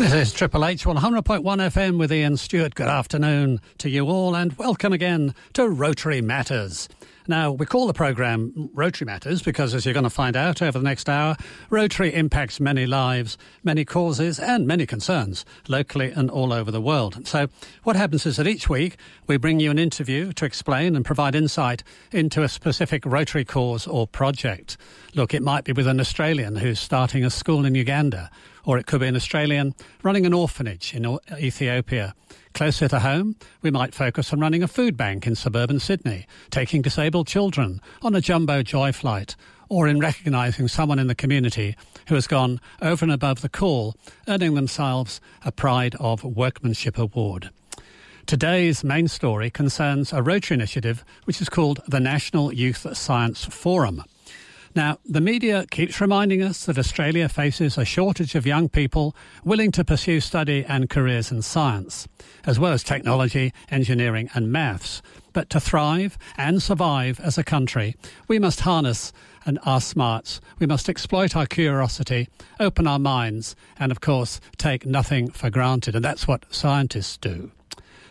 This 0.00 0.14
is 0.14 0.32
Triple 0.32 0.64
H 0.64 0.86
100.1 0.86 1.42
FM 1.42 1.98
with 1.98 2.10
Ian 2.10 2.38
Stewart. 2.38 2.74
Good 2.74 2.88
afternoon 2.88 3.60
to 3.76 3.90
you 3.90 4.06
all 4.06 4.34
and 4.34 4.50
welcome 4.56 4.94
again 4.94 5.34
to 5.52 5.68
Rotary 5.68 6.22
Matters. 6.22 6.88
Now, 7.30 7.52
we 7.52 7.64
call 7.64 7.86
the 7.86 7.92
programme 7.92 8.70
Rotary 8.74 9.06
Matters 9.06 9.40
because, 9.40 9.72
as 9.72 9.84
you're 9.84 9.94
going 9.94 10.02
to 10.02 10.10
find 10.10 10.34
out 10.34 10.60
over 10.60 10.76
the 10.76 10.84
next 10.84 11.08
hour, 11.08 11.36
Rotary 11.70 12.12
impacts 12.12 12.58
many 12.58 12.86
lives, 12.86 13.38
many 13.62 13.84
causes, 13.84 14.40
and 14.40 14.66
many 14.66 14.84
concerns 14.84 15.44
locally 15.68 16.10
and 16.10 16.28
all 16.28 16.52
over 16.52 16.72
the 16.72 16.80
world. 16.80 17.28
So, 17.28 17.46
what 17.84 17.94
happens 17.94 18.26
is 18.26 18.36
that 18.38 18.48
each 18.48 18.68
week 18.68 18.96
we 19.28 19.36
bring 19.36 19.60
you 19.60 19.70
an 19.70 19.78
interview 19.78 20.32
to 20.32 20.44
explain 20.44 20.96
and 20.96 21.04
provide 21.04 21.36
insight 21.36 21.84
into 22.10 22.42
a 22.42 22.48
specific 22.48 23.06
Rotary 23.06 23.44
cause 23.44 23.86
or 23.86 24.08
project. 24.08 24.76
Look, 25.14 25.32
it 25.32 25.40
might 25.40 25.62
be 25.62 25.72
with 25.72 25.86
an 25.86 26.00
Australian 26.00 26.56
who's 26.56 26.80
starting 26.80 27.24
a 27.24 27.30
school 27.30 27.64
in 27.64 27.76
Uganda, 27.76 28.28
or 28.64 28.76
it 28.76 28.86
could 28.86 29.02
be 29.02 29.06
an 29.06 29.14
Australian 29.14 29.76
running 30.02 30.26
an 30.26 30.34
orphanage 30.34 30.94
in 30.96 31.06
Ethiopia. 31.38 32.12
Closer 32.54 32.88
to 32.88 32.98
home, 33.00 33.36
we 33.62 33.70
might 33.70 33.94
focus 33.94 34.32
on 34.32 34.40
running 34.40 34.62
a 34.62 34.68
food 34.68 34.96
bank 34.96 35.26
in 35.26 35.34
suburban 35.34 35.80
Sydney, 35.80 36.26
taking 36.50 36.82
disabled 36.82 37.26
children 37.26 37.80
on 38.02 38.14
a 38.14 38.20
jumbo 38.20 38.62
joy 38.62 38.92
flight, 38.92 39.36
or 39.68 39.86
in 39.88 40.00
recognising 40.00 40.68
someone 40.68 40.98
in 40.98 41.06
the 41.06 41.14
community 41.14 41.76
who 42.08 42.16
has 42.16 42.26
gone 42.26 42.60
over 42.82 43.04
and 43.04 43.12
above 43.12 43.40
the 43.40 43.48
call, 43.48 43.94
earning 44.28 44.54
themselves 44.54 45.20
a 45.44 45.52
Pride 45.52 45.94
of 46.00 46.24
Workmanship 46.24 46.98
Award. 46.98 47.50
Today's 48.26 48.84
main 48.84 49.08
story 49.08 49.50
concerns 49.50 50.12
a 50.12 50.22
Rotary 50.22 50.54
initiative 50.56 51.04
which 51.24 51.40
is 51.40 51.48
called 51.48 51.80
the 51.88 52.00
National 52.00 52.52
Youth 52.52 52.86
Science 52.96 53.44
Forum. 53.44 54.04
Now, 54.74 54.98
the 55.04 55.20
media 55.20 55.66
keeps 55.68 56.00
reminding 56.00 56.42
us 56.42 56.64
that 56.66 56.78
Australia 56.78 57.28
faces 57.28 57.76
a 57.76 57.84
shortage 57.84 58.36
of 58.36 58.46
young 58.46 58.68
people 58.68 59.16
willing 59.44 59.72
to 59.72 59.84
pursue 59.84 60.20
study 60.20 60.64
and 60.64 60.88
careers 60.88 61.32
in 61.32 61.42
science, 61.42 62.06
as 62.46 62.60
well 62.60 62.72
as 62.72 62.84
technology, 62.84 63.52
engineering, 63.68 64.30
and 64.32 64.52
maths. 64.52 65.02
But 65.32 65.50
to 65.50 65.60
thrive 65.60 66.16
and 66.36 66.62
survive 66.62 67.18
as 67.18 67.36
a 67.36 67.44
country, 67.44 67.96
we 68.28 68.38
must 68.38 68.60
harness 68.60 69.12
and 69.44 69.58
our 69.64 69.80
smarts. 69.80 70.40
We 70.60 70.66
must 70.66 70.88
exploit 70.88 71.34
our 71.34 71.46
curiosity, 71.46 72.28
open 72.60 72.86
our 72.86 72.98
minds, 73.00 73.56
and 73.76 73.90
of 73.90 74.00
course, 74.00 74.40
take 74.56 74.86
nothing 74.86 75.30
for 75.30 75.50
granted. 75.50 75.96
And 75.96 76.04
that's 76.04 76.28
what 76.28 76.46
scientists 76.54 77.16
do. 77.16 77.50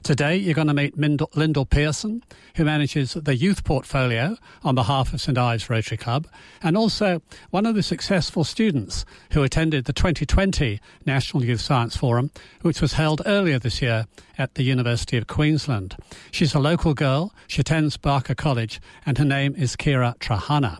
Today, 0.03 0.37
you're 0.37 0.55
going 0.55 0.67
to 0.67 0.73
meet 0.73 0.97
Lyndall 0.97 1.65
Pearson, 1.65 2.23
who 2.55 2.65
manages 2.65 3.13
the 3.13 3.35
youth 3.35 3.63
portfolio 3.63 4.37
on 4.63 4.75
behalf 4.75 5.13
of 5.13 5.21
St 5.21 5.37
Ives 5.37 5.69
Rotary 5.69 5.97
Club, 5.97 6.27
and 6.63 6.77
also 6.77 7.21
one 7.49 7.65
of 7.65 7.75
the 7.75 7.83
successful 7.83 8.43
students 8.43 9.05
who 9.33 9.43
attended 9.43 9.85
the 9.85 9.93
2020 9.93 10.79
National 11.05 11.43
Youth 11.43 11.61
Science 11.61 11.95
Forum, 11.95 12.31
which 12.61 12.81
was 12.81 12.93
held 12.93 13.21
earlier 13.25 13.59
this 13.59 13.81
year 13.81 14.05
at 14.37 14.55
the 14.55 14.63
University 14.63 15.17
of 15.17 15.27
Queensland. 15.27 15.95
She's 16.31 16.55
a 16.55 16.59
local 16.59 16.93
girl, 16.93 17.33
she 17.47 17.61
attends 17.61 17.97
Barker 17.97 18.35
College, 18.35 18.81
and 19.05 19.17
her 19.17 19.25
name 19.25 19.53
is 19.55 19.75
Kira 19.75 20.17
Trahana. 20.17 20.79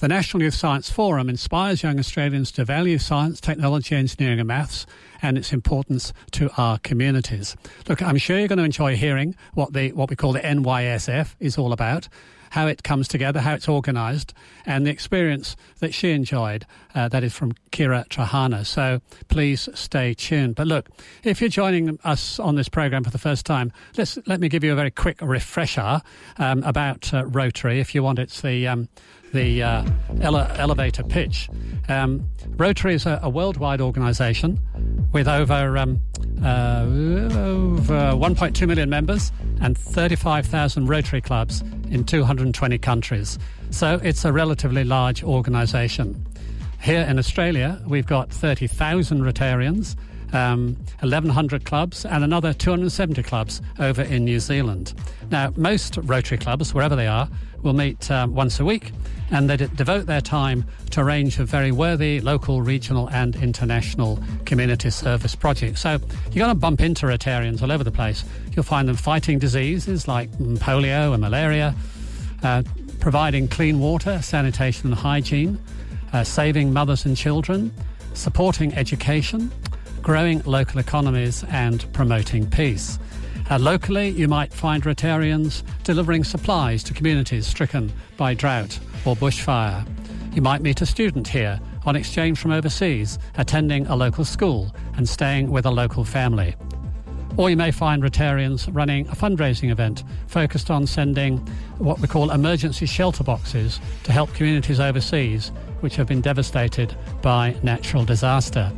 The 0.00 0.08
National 0.08 0.42
Youth 0.42 0.54
Science 0.54 0.90
Forum 0.90 1.28
inspires 1.28 1.82
young 1.82 1.98
Australians 1.98 2.50
to 2.52 2.64
value 2.64 2.98
science, 2.98 3.40
technology, 3.40 3.94
engineering, 3.94 4.40
and 4.40 4.48
maths 4.48 4.86
and 5.22 5.38
its 5.38 5.52
importance 5.52 6.12
to 6.32 6.50
our 6.56 6.78
communities. 6.78 7.56
Look, 7.88 8.02
I'm 8.02 8.18
sure 8.18 8.38
you're 8.38 8.48
going 8.48 8.58
to 8.58 8.64
enjoy 8.64 8.96
hearing 8.96 9.34
what 9.54 9.72
the 9.72 9.92
what 9.92 10.10
we 10.10 10.16
call 10.16 10.32
the 10.32 10.40
NYSF 10.40 11.34
is 11.40 11.56
all 11.56 11.72
about 11.72 12.08
how 12.50 12.68
it 12.68 12.84
comes 12.84 13.08
together, 13.08 13.40
how 13.40 13.52
it's 13.52 13.68
organised, 13.68 14.32
and 14.64 14.86
the 14.86 14.90
experience 14.90 15.56
that 15.80 15.92
she 15.92 16.12
enjoyed. 16.12 16.64
Uh, 16.94 17.08
that 17.08 17.24
is 17.24 17.32
from 17.32 17.52
Kira 17.72 18.06
Trahana. 18.06 18.64
So 18.64 19.00
please 19.26 19.68
stay 19.74 20.14
tuned. 20.14 20.54
But 20.54 20.68
look, 20.68 20.88
if 21.24 21.40
you're 21.40 21.50
joining 21.50 21.98
us 22.04 22.38
on 22.38 22.54
this 22.54 22.68
program 22.68 23.02
for 23.02 23.10
the 23.10 23.18
first 23.18 23.44
time, 23.44 23.72
let's 23.96 24.18
let 24.26 24.38
me 24.38 24.48
give 24.48 24.62
you 24.62 24.72
a 24.72 24.76
very 24.76 24.92
quick 24.92 25.20
refresher 25.20 26.00
um, 26.38 26.62
about 26.62 27.12
uh, 27.12 27.26
Rotary. 27.26 27.80
If 27.80 27.92
you 27.92 28.04
want, 28.04 28.20
it's 28.20 28.40
the 28.40 28.68
um, 28.68 28.88
the 29.34 29.62
uh, 29.62 29.84
ele- 30.22 30.48
elevator 30.56 31.02
pitch. 31.02 31.50
Um, 31.88 32.26
Rotary 32.56 32.94
is 32.94 33.04
a, 33.04 33.20
a 33.22 33.28
worldwide 33.28 33.80
organisation 33.80 34.58
with 35.12 35.28
over, 35.28 35.76
um, 35.76 36.00
uh, 36.42 36.86
over 36.86 38.12
1.2 38.14 38.66
million 38.66 38.88
members 38.88 39.32
and 39.60 39.76
35,000 39.76 40.86
Rotary 40.86 41.20
clubs 41.20 41.62
in 41.90 42.04
220 42.04 42.78
countries. 42.78 43.38
So 43.70 44.00
it's 44.02 44.24
a 44.24 44.32
relatively 44.32 44.84
large 44.84 45.22
organisation. 45.22 46.26
Here 46.80 47.02
in 47.02 47.18
Australia, 47.18 47.82
we've 47.86 48.06
got 48.06 48.30
30,000 48.30 49.20
Rotarians, 49.22 49.96
um, 50.34 50.76
1,100 51.00 51.64
clubs, 51.64 52.04
and 52.04 52.24
another 52.24 52.52
270 52.52 53.22
clubs 53.22 53.62
over 53.78 54.02
in 54.02 54.24
New 54.24 54.40
Zealand. 54.40 54.92
Now, 55.30 55.52
most 55.56 55.98
Rotary 56.02 56.38
clubs, 56.38 56.74
wherever 56.74 56.96
they 56.96 57.06
are, 57.06 57.28
will 57.62 57.72
meet 57.72 58.10
um, 58.10 58.34
once 58.34 58.60
a 58.60 58.64
week 58.64 58.92
and 59.30 59.48
they 59.48 59.56
devote 59.56 60.06
their 60.06 60.20
time 60.20 60.64
to 60.90 61.00
a 61.00 61.04
range 61.04 61.38
of 61.38 61.48
very 61.48 61.72
worthy 61.72 62.20
local, 62.20 62.62
regional, 62.62 63.08
and 63.10 63.34
international 63.36 64.22
community 64.44 64.90
service 64.90 65.34
projects. 65.34 65.80
So 65.80 65.98
you're 66.30 66.44
going 66.44 66.50
to 66.50 66.54
bump 66.54 66.80
into 66.80 67.06
Rotarians 67.06 67.62
all 67.62 67.72
over 67.72 67.82
the 67.82 67.90
place. 67.90 68.24
You'll 68.52 68.64
find 68.64 68.88
them 68.88 68.96
fighting 68.96 69.38
diseases 69.38 70.06
like 70.06 70.30
mm, 70.32 70.58
polio 70.58 71.12
and 71.12 71.22
malaria, 71.22 71.74
uh, 72.42 72.62
providing 73.00 73.48
clean 73.48 73.80
water, 73.80 74.20
sanitation, 74.22 74.90
and 74.90 74.94
hygiene, 74.94 75.58
uh, 76.12 76.22
saving 76.22 76.72
mothers 76.72 77.06
and 77.06 77.16
children, 77.16 77.72
supporting 78.12 78.74
education, 78.74 79.50
growing 80.04 80.42
local 80.42 80.78
economies, 80.78 81.44
and 81.48 81.90
promoting 81.94 82.48
peace. 82.48 82.98
Uh, 83.50 83.58
locally, 83.58 84.10
you 84.10 84.28
might 84.28 84.52
find 84.52 84.84
Rotarians 84.84 85.62
delivering 85.82 86.24
supplies 86.24 86.84
to 86.84 86.94
communities 86.94 87.46
stricken 87.46 87.90
by 88.18 88.34
drought 88.34 88.78
or 89.06 89.16
bushfire. 89.16 89.84
You 90.34 90.42
might 90.42 90.60
meet 90.60 90.82
a 90.82 90.86
student 90.86 91.26
here 91.26 91.58
on 91.86 91.96
exchange 91.96 92.38
from 92.38 92.52
overseas, 92.52 93.18
attending 93.38 93.86
a 93.86 93.96
local 93.96 94.26
school 94.26 94.74
and 94.96 95.08
staying 95.08 95.50
with 95.50 95.64
a 95.64 95.70
local 95.70 96.04
family. 96.04 96.54
Or 97.38 97.48
you 97.48 97.56
may 97.56 97.70
find 97.70 98.02
Rotarians 98.02 98.68
running 98.72 99.08
a 99.08 99.16
fundraising 99.16 99.70
event 99.70 100.04
focused 100.26 100.70
on 100.70 100.86
sending 100.86 101.38
what 101.78 101.98
we 102.00 102.08
call 102.08 102.30
emergency 102.30 102.86
shelter 102.86 103.24
boxes 103.24 103.80
to 104.04 104.12
help 104.12 104.32
communities 104.34 104.80
overseas 104.80 105.50
which 105.80 105.96
have 105.96 106.06
been 106.06 106.20
devastated 106.20 106.94
by 107.22 107.56
natural 107.62 108.04
disaster. 108.04 108.70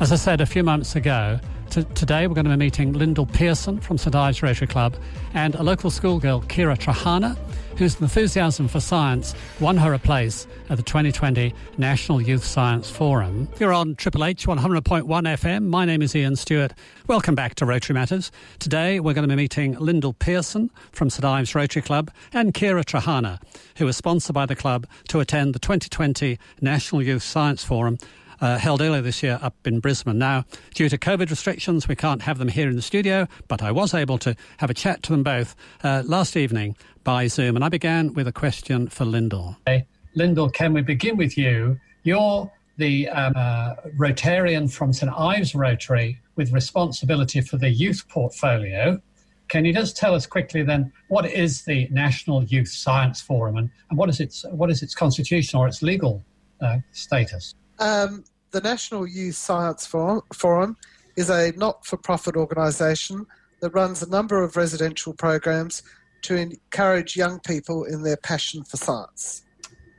As 0.00 0.12
I 0.12 0.16
said 0.16 0.40
a 0.40 0.46
few 0.46 0.62
months 0.62 0.94
ago, 0.94 1.40
T- 1.70 1.84
today 1.94 2.26
we're 2.26 2.34
going 2.34 2.44
to 2.46 2.50
be 2.50 2.56
meeting 2.56 2.92
Lyndall 2.92 3.26
Pearson 3.26 3.78
from 3.80 3.98
St 3.98 4.14
Ives 4.14 4.42
Rotary 4.42 4.68
Club 4.68 4.96
and 5.34 5.54
a 5.56 5.62
local 5.62 5.90
schoolgirl, 5.90 6.42
Kira 6.42 6.78
Trahana, 6.78 7.36
whose 7.76 8.00
enthusiasm 8.00 8.68
for 8.68 8.80
science 8.80 9.34
won 9.60 9.76
her 9.76 9.92
a 9.92 9.98
place 9.98 10.46
at 10.70 10.76
the 10.76 10.82
2020 10.82 11.52
National 11.76 12.22
Youth 12.22 12.44
Science 12.44 12.88
Forum. 12.88 13.48
You're 13.58 13.74
on 13.74 13.96
Triple 13.96 14.24
H 14.24 14.46
100.1 14.46 15.04
FM. 15.04 15.66
My 15.66 15.84
name 15.84 16.00
is 16.00 16.16
Ian 16.16 16.36
Stewart. 16.36 16.72
Welcome 17.06 17.34
back 17.34 17.56
to 17.56 17.66
Rotary 17.66 17.94
Matters. 17.94 18.32
Today 18.60 19.00
we're 19.00 19.14
going 19.14 19.28
to 19.28 19.36
be 19.36 19.42
meeting 19.42 19.76
Lyndall 19.78 20.14
Pearson 20.14 20.70
from 20.92 21.10
St 21.10 21.24
Ives 21.24 21.54
Rotary 21.54 21.82
Club 21.82 22.10
and 22.32 22.54
Kira 22.54 22.84
Trahana, 22.84 23.40
who 23.76 23.84
was 23.84 23.96
sponsored 23.96 24.34
by 24.34 24.46
the 24.46 24.56
club 24.56 24.86
to 25.08 25.20
attend 25.20 25.54
the 25.54 25.58
2020 25.58 26.38
National 26.62 27.02
Youth 27.02 27.24
Science 27.24 27.62
Forum 27.62 27.98
uh, 28.40 28.58
held 28.58 28.80
earlier 28.80 29.02
this 29.02 29.22
year 29.22 29.38
up 29.42 29.54
in 29.66 29.80
Brisbane. 29.80 30.18
Now, 30.18 30.44
due 30.74 30.88
to 30.88 30.98
COVID 30.98 31.30
restrictions, 31.30 31.88
we 31.88 31.96
can't 31.96 32.22
have 32.22 32.38
them 32.38 32.48
here 32.48 32.68
in 32.68 32.76
the 32.76 32.82
studio, 32.82 33.26
but 33.48 33.62
I 33.62 33.70
was 33.70 33.94
able 33.94 34.18
to 34.18 34.34
have 34.58 34.70
a 34.70 34.74
chat 34.74 35.02
to 35.04 35.12
them 35.12 35.22
both 35.22 35.54
uh, 35.82 36.02
last 36.06 36.36
evening 36.36 36.76
by 37.04 37.26
Zoom. 37.26 37.56
And 37.56 37.64
I 37.64 37.68
began 37.68 38.14
with 38.14 38.28
a 38.28 38.32
question 38.32 38.88
for 38.88 39.04
Lyndall. 39.04 39.56
Hey, 39.66 39.86
Lyndall, 40.14 40.50
can 40.50 40.72
we 40.72 40.82
begin 40.82 41.16
with 41.16 41.36
you? 41.36 41.78
You're 42.02 42.50
the 42.76 43.08
um, 43.08 43.32
uh, 43.36 43.74
Rotarian 43.96 44.72
from 44.72 44.92
St 44.92 45.12
Ives 45.16 45.54
Rotary 45.54 46.18
with 46.36 46.52
responsibility 46.52 47.40
for 47.40 47.56
the 47.56 47.68
youth 47.68 48.08
portfolio. 48.08 49.00
Can 49.48 49.64
you 49.64 49.72
just 49.72 49.96
tell 49.96 50.14
us 50.14 50.26
quickly 50.26 50.62
then 50.62 50.92
what 51.08 51.26
is 51.26 51.64
the 51.64 51.88
National 51.90 52.44
Youth 52.44 52.68
Science 52.68 53.20
Forum 53.20 53.56
and, 53.56 53.70
and 53.90 53.98
what 53.98 54.08
is 54.08 54.20
its 54.20 54.44
what 54.50 54.70
is 54.70 54.82
its 54.82 54.94
constitutional 54.94 55.62
or 55.62 55.68
its 55.68 55.82
legal 55.82 56.22
uh, 56.60 56.78
status? 56.92 57.54
Um, 57.78 58.24
the 58.50 58.60
National 58.60 59.06
Youth 59.06 59.36
Science 59.36 59.86
Forum 59.86 60.76
is 61.16 61.30
a 61.30 61.52
not 61.56 61.84
for 61.84 61.96
profit 61.96 62.36
organisation 62.36 63.26
that 63.60 63.70
runs 63.70 64.02
a 64.02 64.08
number 64.08 64.42
of 64.42 64.56
residential 64.56 65.12
programs 65.12 65.82
to 66.22 66.36
encourage 66.36 67.16
young 67.16 67.40
people 67.40 67.84
in 67.84 68.02
their 68.02 68.16
passion 68.16 68.64
for 68.64 68.76
science. 68.76 69.42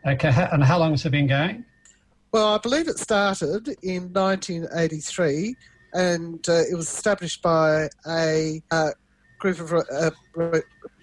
Okay, 0.05 0.47
and 0.51 0.63
how 0.63 0.79
long 0.79 0.91
has 0.91 1.05
it 1.05 1.11
been 1.11 1.27
going? 1.27 1.65
Well, 2.31 2.53
I 2.53 2.57
believe 2.57 2.87
it 2.87 2.99
started 2.99 3.67
in 3.81 4.13
1983 4.13 5.55
and 5.93 6.47
uh, 6.47 6.61
it 6.71 6.75
was 6.75 6.87
established 6.87 7.41
by 7.41 7.89
a 8.07 8.61
uh, 8.71 8.91
group 9.39 9.59
of 9.59 9.73
uh, 9.73 10.11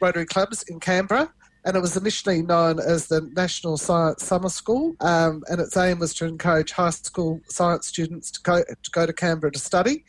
Rotary 0.01 0.27
clubs 0.27 0.63
in 0.69 0.79
Canberra 0.79 1.33
and 1.67 1.77
it 1.77 1.81
was 1.81 1.97
initially 1.97 2.43
known 2.43 2.79
as 2.79 3.09
the 3.09 3.21
National 3.35 3.77
Science 3.77 4.23
Summer 4.23 4.49
School, 4.49 4.95
um, 5.01 5.43
and 5.49 5.61
its 5.61 5.77
aim 5.77 5.99
was 5.99 6.15
to 6.15 6.25
encourage 6.25 6.71
high 6.71 6.91
school 6.91 7.41
science 7.49 7.89
students 7.89 8.31
to 8.31 8.41
go 8.43 8.63
to, 8.63 8.91
go 8.93 9.05
to 9.05 9.13
Canberra 9.13 9.51
to 9.51 9.59
study. 9.59 10.05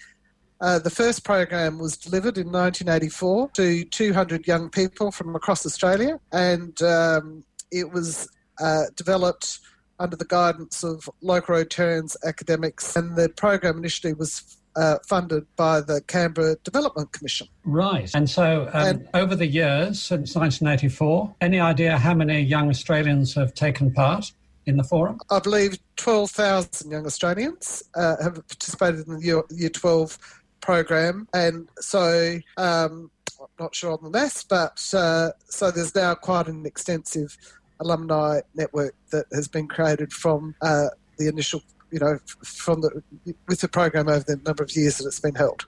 Uh, 0.61 0.77
the 0.77 0.91
first 0.91 1.23
program 1.23 1.79
was 1.79 1.97
delivered 1.97 2.37
in 2.37 2.51
1984 2.51 3.49
to 3.49 3.83
200 3.85 4.47
young 4.47 4.69
people 4.69 5.11
from 5.11 5.35
across 5.35 5.65
Australia, 5.65 6.19
and 6.31 6.79
um, 6.83 7.43
it 7.71 7.91
was 7.91 8.29
uh, 8.61 8.83
developed 8.95 9.59
under 9.99 10.15
the 10.15 10.25
guidance 10.25 10.83
of 10.83 11.09
local 11.21 11.55
Rotarians 11.55 12.15
academics, 12.23 12.95
and 12.95 13.15
the 13.15 13.29
program 13.29 13.79
initially 13.79 14.13
was 14.13 14.57
uh, 14.77 14.97
funded 15.05 15.45
by 15.55 15.81
the 15.81 16.01
Canberra 16.07 16.55
Development 16.63 17.11
Commission. 17.11 17.47
Right. 17.65 18.09
And 18.13 18.29
so, 18.29 18.69
um, 18.73 18.85
and, 18.87 19.09
over 19.13 19.35
the 19.35 19.47
years 19.47 20.01
since 20.01 20.35
1984, 20.35 21.35
any 21.41 21.59
idea 21.59 21.97
how 21.97 22.13
many 22.13 22.39
young 22.41 22.69
Australians 22.69 23.33
have 23.35 23.53
taken 23.53 23.91
part? 23.91 24.31
In 24.65 24.75
the 24.75 24.83
forum? 24.83 25.17
I 25.31 25.39
believe 25.39 25.79
12,000 25.95 26.91
young 26.91 27.05
Australians 27.05 27.83
uh, 27.95 28.17
have 28.21 28.33
participated 28.49 29.07
in 29.07 29.15
the 29.15 29.25
year, 29.25 29.41
year 29.49 29.69
12 29.69 30.17
program. 30.59 31.25
And 31.33 31.69
so, 31.79 32.37
um, 32.57 33.09
I'm 33.39 33.47
not 33.57 33.73
sure 33.73 33.93
on 33.93 33.99
the 34.03 34.09
maths, 34.09 34.43
but 34.43 34.83
uh, 34.93 35.29
so 35.45 35.71
there's 35.71 35.95
now 35.95 36.15
quite 36.15 36.47
an 36.47 36.65
extensive 36.65 37.37
alumni 37.79 38.41
network 38.55 38.95
that 39.11 39.25
has 39.31 39.47
been 39.47 39.67
created 39.67 40.11
from 40.11 40.55
uh, 40.61 40.87
the 41.17 41.27
initial, 41.27 41.61
you 41.91 41.99
know, 41.99 42.19
from 42.43 42.81
the 42.81 43.01
with 43.47 43.61
the 43.61 43.67
program 43.67 44.07
over 44.07 44.23
the 44.27 44.39
number 44.45 44.63
of 44.63 44.75
years 44.75 44.97
that 44.97 45.07
it's 45.07 45.19
been 45.19 45.35
held. 45.35 45.65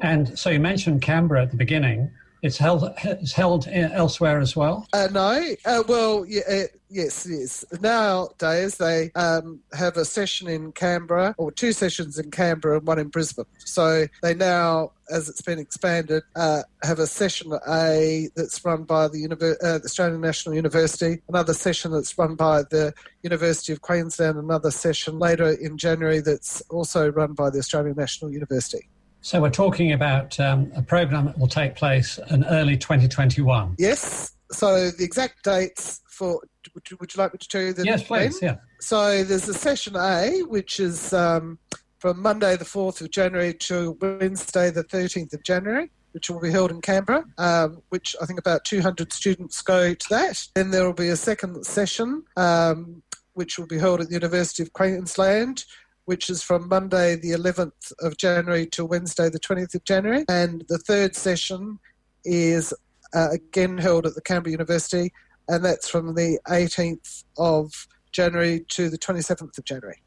And 0.00 0.38
so 0.38 0.50
you 0.50 0.60
mentioned 0.60 1.02
Canberra 1.02 1.42
at 1.42 1.50
the 1.50 1.56
beginning. 1.56 2.10
It's 2.46 2.58
held 2.58 2.88
it's 3.02 3.32
held 3.32 3.66
elsewhere 3.68 4.38
as 4.38 4.54
well. 4.54 4.86
Uh, 4.92 5.08
no, 5.10 5.42
uh, 5.64 5.82
well, 5.88 6.24
yeah, 6.26 6.42
uh, 6.48 6.62
yes, 6.88 7.26
yes. 7.28 7.64
Nowadays 7.80 8.76
they 8.76 9.10
um, 9.16 9.60
have 9.72 9.96
a 9.96 10.04
session 10.04 10.48
in 10.48 10.70
Canberra, 10.70 11.34
or 11.38 11.50
two 11.50 11.72
sessions 11.72 12.18
in 12.20 12.30
Canberra 12.30 12.78
and 12.78 12.86
one 12.86 13.00
in 13.00 13.08
Brisbane. 13.08 13.46
So 13.58 14.06
they 14.22 14.34
now, 14.34 14.92
as 15.10 15.28
it's 15.28 15.42
been 15.42 15.58
expanded, 15.58 16.22
uh, 16.36 16.62
have 16.84 17.00
a 17.00 17.06
session 17.08 17.52
A 17.68 18.28
that's 18.36 18.64
run 18.64 18.84
by 18.84 19.08
the, 19.08 19.26
uh, 19.26 19.78
the 19.78 19.84
Australian 19.84 20.20
National 20.20 20.54
University, 20.54 21.20
another 21.28 21.52
session 21.54 21.90
that's 21.90 22.16
run 22.16 22.36
by 22.36 22.62
the 22.70 22.94
University 23.22 23.72
of 23.72 23.80
Queensland, 23.80 24.38
another 24.38 24.70
session 24.70 25.18
later 25.18 25.50
in 25.50 25.76
January 25.76 26.20
that's 26.20 26.60
also 26.70 27.10
run 27.10 27.32
by 27.32 27.50
the 27.50 27.58
Australian 27.58 27.96
National 27.96 28.30
University. 28.30 28.88
So 29.26 29.40
we're 29.40 29.50
talking 29.50 29.90
about 29.90 30.38
um, 30.38 30.70
a 30.76 30.82
program 30.82 31.24
that 31.24 31.36
will 31.36 31.48
take 31.48 31.74
place 31.74 32.20
in 32.30 32.44
early 32.44 32.76
2021. 32.76 33.74
Yes. 33.76 34.36
So 34.52 34.88
the 34.92 35.02
exact 35.02 35.42
dates 35.42 36.00
for 36.08 36.40
would 36.72 36.88
you, 36.88 36.96
would 37.00 37.12
you 37.12 37.20
like 37.20 37.32
me 37.32 37.38
to 37.38 37.48
tell 37.48 37.60
you 37.60 37.72
the 37.72 37.84
yes, 37.84 38.04
please. 38.04 38.38
Yeah. 38.40 38.58
So 38.78 39.24
there's 39.24 39.48
a 39.48 39.54
session 39.54 39.96
A, 39.96 40.42
which 40.42 40.78
is 40.78 41.12
um, 41.12 41.58
from 41.98 42.22
Monday 42.22 42.56
the 42.56 42.64
4th 42.64 43.00
of 43.00 43.10
January 43.10 43.52
to 43.54 43.98
Wednesday 44.00 44.70
the 44.70 44.84
13th 44.84 45.32
of 45.34 45.42
January 45.42 45.90
which 46.12 46.30
will 46.30 46.40
be 46.40 46.50
held 46.50 46.70
in 46.70 46.80
Canberra, 46.80 47.24
um, 47.36 47.82
which 47.90 48.16
I 48.22 48.26
think 48.26 48.38
about 48.38 48.64
200 48.64 49.12
students 49.12 49.60
go 49.60 49.92
to 49.92 50.06
that. 50.08 50.46
Then 50.54 50.70
there 50.70 50.86
will 50.86 50.94
be 50.94 51.08
a 51.08 51.16
second 51.16 51.66
session, 51.66 52.22
um, 52.38 53.02
which 53.34 53.58
will 53.58 53.66
be 53.66 53.78
held 53.78 54.00
at 54.00 54.06
the 54.06 54.14
University 54.14 54.62
of 54.62 54.72
Queensland, 54.72 55.66
which 56.06 56.30
is 56.30 56.42
from 56.42 56.68
Monday 56.68 57.16
the 57.16 57.32
11th 57.32 57.92
of 58.00 58.16
January 58.16 58.66
to 58.66 58.84
Wednesday 58.84 59.28
the 59.28 59.40
20th 59.40 59.74
of 59.74 59.84
January. 59.84 60.24
And 60.28 60.64
the 60.68 60.78
third 60.78 61.14
session 61.14 61.78
is 62.24 62.72
uh, 63.14 63.28
again 63.32 63.78
held 63.78 64.06
at 64.06 64.14
the 64.14 64.22
Canberra 64.22 64.52
University, 64.52 65.12
and 65.48 65.64
that's 65.64 65.88
from 65.88 66.14
the 66.14 66.38
18th 66.48 67.24
of 67.38 67.86
January 68.12 68.64
to 68.68 68.88
the 68.88 68.98
27th 68.98 69.58
of 69.58 69.64
January. 69.64 70.00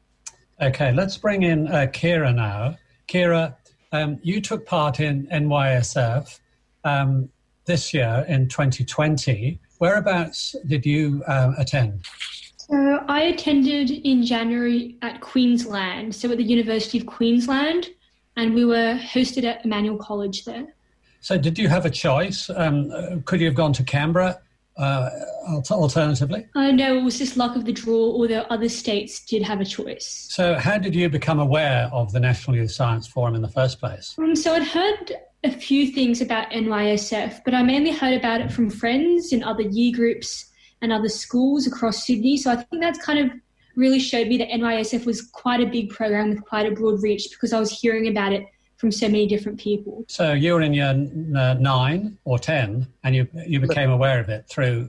Okay, 0.60 0.92
let's 0.92 1.16
bring 1.16 1.42
in 1.42 1.68
uh, 1.68 1.86
Kira 1.90 2.34
now. 2.34 2.76
Kira, 3.08 3.54
um, 3.92 4.18
you 4.22 4.40
took 4.40 4.66
part 4.66 5.00
in 5.00 5.26
NYSF 5.28 6.38
um, 6.84 7.28
this 7.64 7.94
year 7.94 8.24
in 8.28 8.48
2020. 8.48 9.58
Whereabouts 9.78 10.54
did 10.66 10.84
you 10.84 11.22
uh, 11.26 11.54
attend? 11.56 12.04
So 12.70 13.04
I 13.08 13.22
attended 13.22 13.90
in 13.90 14.24
January 14.24 14.96
at 15.02 15.20
Queensland, 15.20 16.14
so 16.14 16.30
at 16.30 16.38
the 16.38 16.44
University 16.44 16.98
of 16.98 17.06
Queensland, 17.06 17.88
and 18.36 18.54
we 18.54 18.64
were 18.64 18.94
hosted 18.94 19.42
at 19.42 19.64
Emmanuel 19.64 19.96
College 19.96 20.44
there. 20.44 20.72
So 21.20 21.36
did 21.36 21.58
you 21.58 21.66
have 21.68 21.84
a 21.84 21.90
choice? 21.90 22.48
Um, 22.48 23.22
could 23.24 23.40
you 23.40 23.46
have 23.46 23.56
gone 23.56 23.72
to 23.72 23.82
Canberra 23.82 24.40
uh, 24.76 25.10
alternatively? 25.48 26.46
Uh, 26.54 26.70
no, 26.70 26.96
it 26.96 27.02
was 27.02 27.18
just 27.18 27.36
luck 27.36 27.56
of 27.56 27.64
the 27.64 27.72
draw, 27.72 27.92
although 27.92 28.42
other 28.50 28.68
states 28.68 29.24
did 29.24 29.42
have 29.42 29.60
a 29.60 29.64
choice. 29.64 30.28
So 30.30 30.54
how 30.54 30.78
did 30.78 30.94
you 30.94 31.08
become 31.08 31.40
aware 31.40 31.90
of 31.92 32.12
the 32.12 32.20
National 32.20 32.56
Youth 32.56 32.70
Science 32.70 33.06
Forum 33.08 33.34
in 33.34 33.42
the 33.42 33.48
first 33.48 33.80
place? 33.80 34.14
Um, 34.16 34.36
so 34.36 34.54
I'd 34.54 34.62
heard 34.62 35.16
a 35.42 35.50
few 35.50 35.90
things 35.90 36.20
about 36.20 36.50
NYSF, 36.50 37.40
but 37.44 37.52
I 37.52 37.64
mainly 37.64 37.90
heard 37.90 38.14
about 38.14 38.40
it 38.40 38.52
from 38.52 38.70
friends 38.70 39.32
in 39.32 39.42
other 39.42 39.62
year 39.62 39.92
groups 39.92 40.49
and 40.82 40.92
other 40.92 41.08
schools 41.08 41.66
across 41.66 42.06
Sydney. 42.06 42.36
So 42.36 42.50
I 42.50 42.56
think 42.56 42.82
that's 42.82 43.04
kind 43.04 43.18
of 43.18 43.36
really 43.76 43.98
showed 43.98 44.28
me 44.28 44.36
that 44.38 44.48
NYSF 44.48 45.06
was 45.06 45.22
quite 45.22 45.60
a 45.60 45.66
big 45.66 45.90
program 45.90 46.30
with 46.30 46.44
quite 46.44 46.66
a 46.66 46.70
broad 46.70 47.02
reach 47.02 47.30
because 47.30 47.52
I 47.52 47.60
was 47.60 47.70
hearing 47.70 48.08
about 48.08 48.32
it 48.32 48.44
from 48.76 48.90
so 48.90 49.06
many 49.06 49.26
different 49.26 49.60
people. 49.60 50.04
So 50.08 50.32
you 50.32 50.54
were 50.54 50.62
in 50.62 50.72
year 50.72 50.88
uh, 50.88 51.54
nine 51.54 52.18
or 52.24 52.38
ten, 52.38 52.86
and 53.04 53.14
you 53.14 53.28
you 53.46 53.60
became 53.60 53.90
aware 53.90 54.18
of 54.20 54.30
it 54.30 54.48
through 54.48 54.88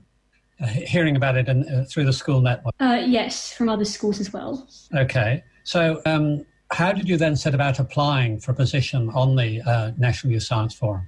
uh, 0.61 0.67
hearing 0.67 1.17
about 1.17 1.35
it 1.37 1.49
and 1.49 1.65
uh, 1.69 1.83
through 1.85 2.05
the 2.05 2.13
school 2.13 2.39
network. 2.39 2.73
Uh, 2.79 3.03
yes, 3.05 3.51
from 3.51 3.67
other 3.67 3.85
schools 3.85 4.19
as 4.19 4.31
well. 4.33 4.67
Okay, 4.95 5.43
so. 5.63 6.01
Um, 6.05 6.45
how 6.73 6.93
did 6.93 7.09
you 7.09 7.17
then 7.17 7.35
set 7.35 7.53
about 7.53 7.79
applying 7.79 8.39
for 8.39 8.51
a 8.51 8.55
position 8.55 9.09
on 9.09 9.35
the 9.35 9.61
uh, 9.61 9.91
National 9.97 10.31
Youth 10.31 10.43
Science 10.43 10.73
Forum? 10.73 11.05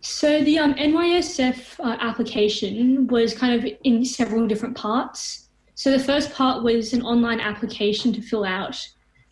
So 0.00 0.42
the 0.42 0.58
um, 0.58 0.74
NYSF 0.74 1.80
uh, 1.80 1.96
application 2.00 3.06
was 3.08 3.34
kind 3.34 3.54
of 3.54 3.70
in 3.84 4.04
several 4.04 4.46
different 4.46 4.76
parts. 4.76 5.48
So 5.74 5.90
the 5.90 5.98
first 5.98 6.32
part 6.32 6.62
was 6.62 6.92
an 6.92 7.02
online 7.02 7.40
application 7.40 8.12
to 8.12 8.22
fill 8.22 8.44
out, 8.44 8.80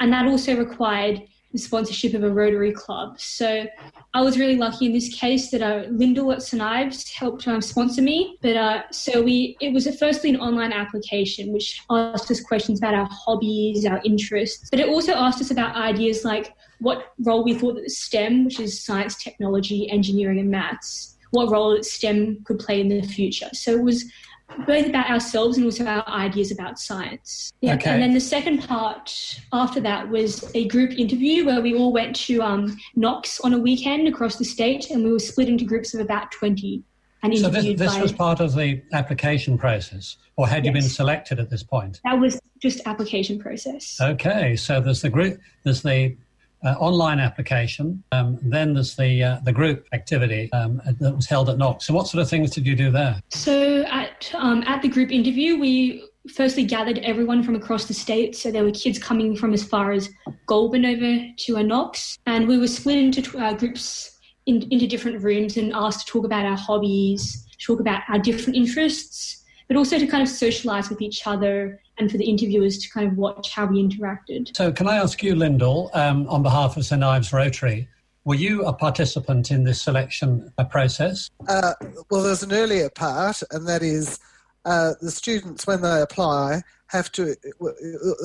and 0.01 0.13
that 0.13 0.27
also 0.27 0.57
required 0.57 1.23
the 1.57 1.63
sponsorship 1.63 2.15
of 2.15 2.23
a 2.23 2.31
Rotary 2.31 2.73
Club. 2.73 3.21
So 3.21 3.67
I 4.15 4.23
was 4.23 4.39
really 4.39 4.57
lucky 4.57 4.87
in 4.87 4.93
this 4.93 5.15
case 5.15 5.51
that 5.51 5.63
uh, 5.63 5.89
Lyndall 5.91 6.33
at 6.33 6.43
St 6.43 6.63
Ives 6.63 7.09
helped 7.11 7.49
um, 7.49 7.61
sponsor 7.61 8.03
me. 8.03 8.39
But 8.43 8.57
uh, 8.57 8.83
so 8.91 9.23
we, 9.23 9.57
it 9.61 9.73
was 9.73 9.87
a, 9.87 9.93
firstly 9.93 10.31
an 10.31 10.37
online 10.37 10.73
application 10.73 11.53
which 11.53 11.83
asked 11.91 12.31
us 12.31 12.41
questions 12.41 12.79
about 12.79 12.95
our 12.95 13.09
hobbies, 13.11 13.87
our 13.87 14.01
interests, 14.05 14.69
but 14.71 14.81
it 14.81 14.89
also 14.89 15.13
asked 15.13 15.41
us 15.41 15.51
about 15.51 15.75
ideas 15.77 16.25
like 16.25 16.55
what 16.81 17.15
role 17.21 17.43
we 17.43 17.55
thought 17.55 17.77
that 17.77 17.91
STEM, 17.91 18.45
which 18.45 18.61
is 18.61 18.83
science, 18.83 19.17
technology, 19.23 19.91
engineering, 19.91 20.39
and 20.39 20.51
maths, 20.51 21.17
what 21.31 21.51
role 21.51 21.83
STEM 21.83 22.43
could 22.45 22.59
play 22.59 22.81
in 22.81 22.89
the 22.89 23.03
future. 23.03 23.49
So 23.53 23.73
it 23.73 23.83
was 23.83 24.05
both 24.67 24.87
about 24.87 25.11
ourselves 25.11 25.57
and 25.57 25.67
also 25.67 25.85
our 25.85 26.07
ideas 26.09 26.51
about 26.51 26.79
science. 26.79 27.53
Yeah. 27.61 27.75
Okay. 27.75 27.91
And 27.91 28.03
then 28.03 28.15
the 28.15 28.21
second 28.21 28.67
part 28.67 29.41
after 29.53 29.81
that 29.81 30.09
was 30.09 30.51
a 30.55 30.69
group 30.69 30.93
interview 30.93 31.45
where 31.45 31.61
we 31.61 31.75
all 31.75 31.93
went 31.93 32.17
to 32.17 32.43
um, 32.43 32.77
Knox 32.95 33.41
on 33.41 33.53
a 33.53 33.59
weekend 33.59 34.09
across 34.09 34.37
the 34.37 34.45
state 34.45 34.91
and 34.91 35.05
we 35.05 35.13
were 35.13 35.19
split 35.19 35.49
into 35.49 35.65
groups 35.65 35.95
of 35.95 36.01
about 36.01 36.31
20. 36.31 36.83
And 37.23 37.37
so 37.39 37.49
this, 37.49 37.65
this 37.79 37.95
by... 37.95 38.03
was 38.03 38.13
part 38.13 38.41
of 38.41 38.55
the 38.55 38.83
application 38.93 39.59
process, 39.59 40.17
or 40.37 40.47
had 40.47 40.65
yes. 40.65 40.67
you 40.67 40.73
been 40.81 40.89
selected 40.89 41.41
at 41.41 41.51
this 41.51 41.63
point? 41.63 42.01
That 42.05 42.21
was 42.21 42.39
just 42.61 42.81
application 42.87 43.39
process. 43.39 43.99
Okay, 44.01 44.55
so 44.55 44.81
there's 44.81 45.03
the 45.03 45.11
group, 45.11 45.41
there's 45.65 45.83
the 45.83 46.17
uh, 46.65 46.75
online 46.79 47.19
application. 47.19 48.03
Um, 48.13 48.39
then 48.43 48.75
there's 48.75 48.97
the 48.97 49.23
uh, 49.23 49.39
the 49.45 49.53
group 49.53 49.87
activity 49.93 50.51
um, 50.53 50.81
that 51.01 51.15
was 51.15 51.27
held 51.27 51.49
at 51.49 51.59
Knox. 51.59 51.87
So, 51.87 51.95
what 51.95 52.09
sort 52.09 52.23
of 52.23 52.31
things 52.31 52.51
did 52.51 52.67
you 52.67 52.75
do 52.75 52.91
there? 52.91 53.21
So, 53.29 53.83
at 53.85 54.31
um, 54.35 54.63
at 54.67 54.83
the 54.83 54.89
group 54.89 55.11
interview, 55.11 55.59
we 55.59 56.05
firstly 56.35 56.65
gathered 56.65 56.99
everyone 56.99 57.43
from 57.43 57.55
across 57.55 57.85
the 57.85 57.95
state. 57.95 58.37
So 58.37 58.51
there 58.51 58.65
were 58.65 58.73
kids 58.73 58.99
coming 58.99 59.37
from 59.37 59.53
as 59.55 59.63
far 59.63 59.93
as 59.93 60.11
Goulburn 60.47 60.85
over 60.85 61.25
to 61.37 61.57
a 61.57 61.63
Knox, 61.63 62.19
and 62.27 62.49
we 62.49 62.59
were 62.59 62.69
split 62.69 62.99
into 62.99 63.39
uh, 63.39 63.53
groups 63.55 64.19
in, 64.47 64.63
into 64.71 64.87
different 64.87 65.23
rooms 65.23 65.57
and 65.57 65.73
asked 65.73 66.07
to 66.07 66.13
talk 66.13 66.25
about 66.25 66.45
our 66.45 66.57
hobbies, 66.57 67.47
talk 67.65 67.81
about 67.81 68.03
our 68.09 68.19
different 68.19 68.57
interests, 68.57 69.45
but 69.69 69.77
also 69.77 69.99
to 69.99 70.07
kind 70.07 70.23
of 70.23 70.29
socialise 70.29 70.89
with 70.89 71.01
each 71.01 71.27
other 71.27 71.81
and 71.99 72.11
for 72.11 72.19
the 72.19 72.25
interviewers 72.25 72.79
to 72.79 72.91
kind 72.91 73.07
of 73.07 73.17
watch 73.17 73.51
how 73.51 73.67
we 73.67 73.83
interacted. 73.83 74.57
So, 74.57 74.73
can 74.73 74.89
I 74.89 74.97
ask 74.97 75.23
you, 75.23 75.35
Lyndall, 75.35 75.91
um, 75.95 76.29
on 76.29 76.43
behalf 76.43 76.77
of 76.77 76.85
St 76.85 77.03
Ives 77.03 77.33
Rotary, 77.33 77.89
were 78.25 78.35
you 78.35 78.65
a 78.65 78.73
participant 78.73 79.51
in 79.51 79.65
this 79.65 79.81
selection 79.81 80.53
uh, 80.59 80.65
process? 80.65 81.31
Uh, 81.49 81.75
well, 82.11 82.23
there's 82.23 82.43
an 82.43 82.53
earlier 82.53 82.91
part, 82.91 83.43
and 83.53 83.67
that 83.69 83.83
is 83.83 84.19
uh, 84.65 84.95
the 85.01 85.11
students, 85.11 85.67
when 85.67 85.81
they 85.81 86.01
apply, 86.01 86.63
have 86.89 87.11
to, 87.13 87.37
uh, 87.61 87.69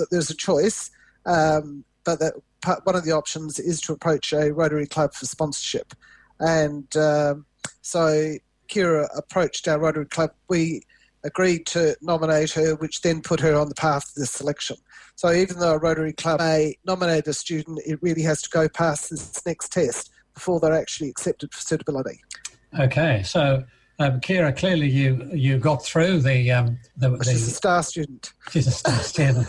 there's 0.10 0.30
a 0.30 0.36
choice, 0.36 0.90
um, 1.26 1.84
but 2.04 2.20
that 2.20 2.34
part, 2.62 2.86
one 2.86 2.96
of 2.96 3.06
the 3.06 3.12
options 3.12 3.60
is 3.60 3.80
to 3.82 3.94
approach 3.94 4.34
a 4.34 4.52
Rotary 4.52 4.88
Club 4.88 5.14
for 5.14 5.26
sponsorship. 5.26 5.94
And 6.40 6.96
um, 6.98 7.46
so 7.82 8.36
Kira 8.70 9.08
approached 9.16 9.68
our 9.68 9.78
Rotary 9.78 10.08
Club, 10.08 10.32
we 10.50 10.82
agreed 11.24 11.66
to 11.68 11.96
nominate 12.02 12.52
her, 12.52 12.76
which 12.76 13.02
then 13.02 13.22
put 13.22 13.40
her 13.40 13.56
on 13.56 13.70
the 13.70 13.76
path 13.76 14.14
to 14.14 14.20
this 14.20 14.32
selection. 14.32 14.78
So 15.16 15.32
even 15.32 15.60
though 15.60 15.74
a 15.74 15.78
Rotary 15.78 16.14
Club 16.14 16.40
may 16.40 16.76
nominate 16.86 17.28
a 17.28 17.34
student, 17.34 17.80
it 17.86 18.00
really 18.02 18.24
has 18.24 18.42
to 18.42 18.50
go 18.50 18.68
past 18.70 19.10
this 19.10 19.46
next 19.46 19.72
test 19.72 20.10
before 20.34 20.60
they're 20.60 20.74
actually 20.74 21.10
accepted 21.10 21.54
for 21.54 21.62
suitability. 21.62 22.22
Okay, 22.80 23.22
so 23.24 23.64
um, 24.00 24.20
Kira, 24.20 24.56
clearly 24.56 24.90
you 24.90 25.30
you 25.34 25.60
got 25.60 25.86
through 25.86 26.22
the 26.22 26.52
um, 26.52 26.80
the, 26.98 27.10
the 27.10 27.24
she's 27.24 27.48
a 27.48 27.52
star 27.52 27.84
student. 27.84 28.34
She's 28.50 28.68
a 28.68 28.72
star 28.72 29.00
student. 29.00 29.48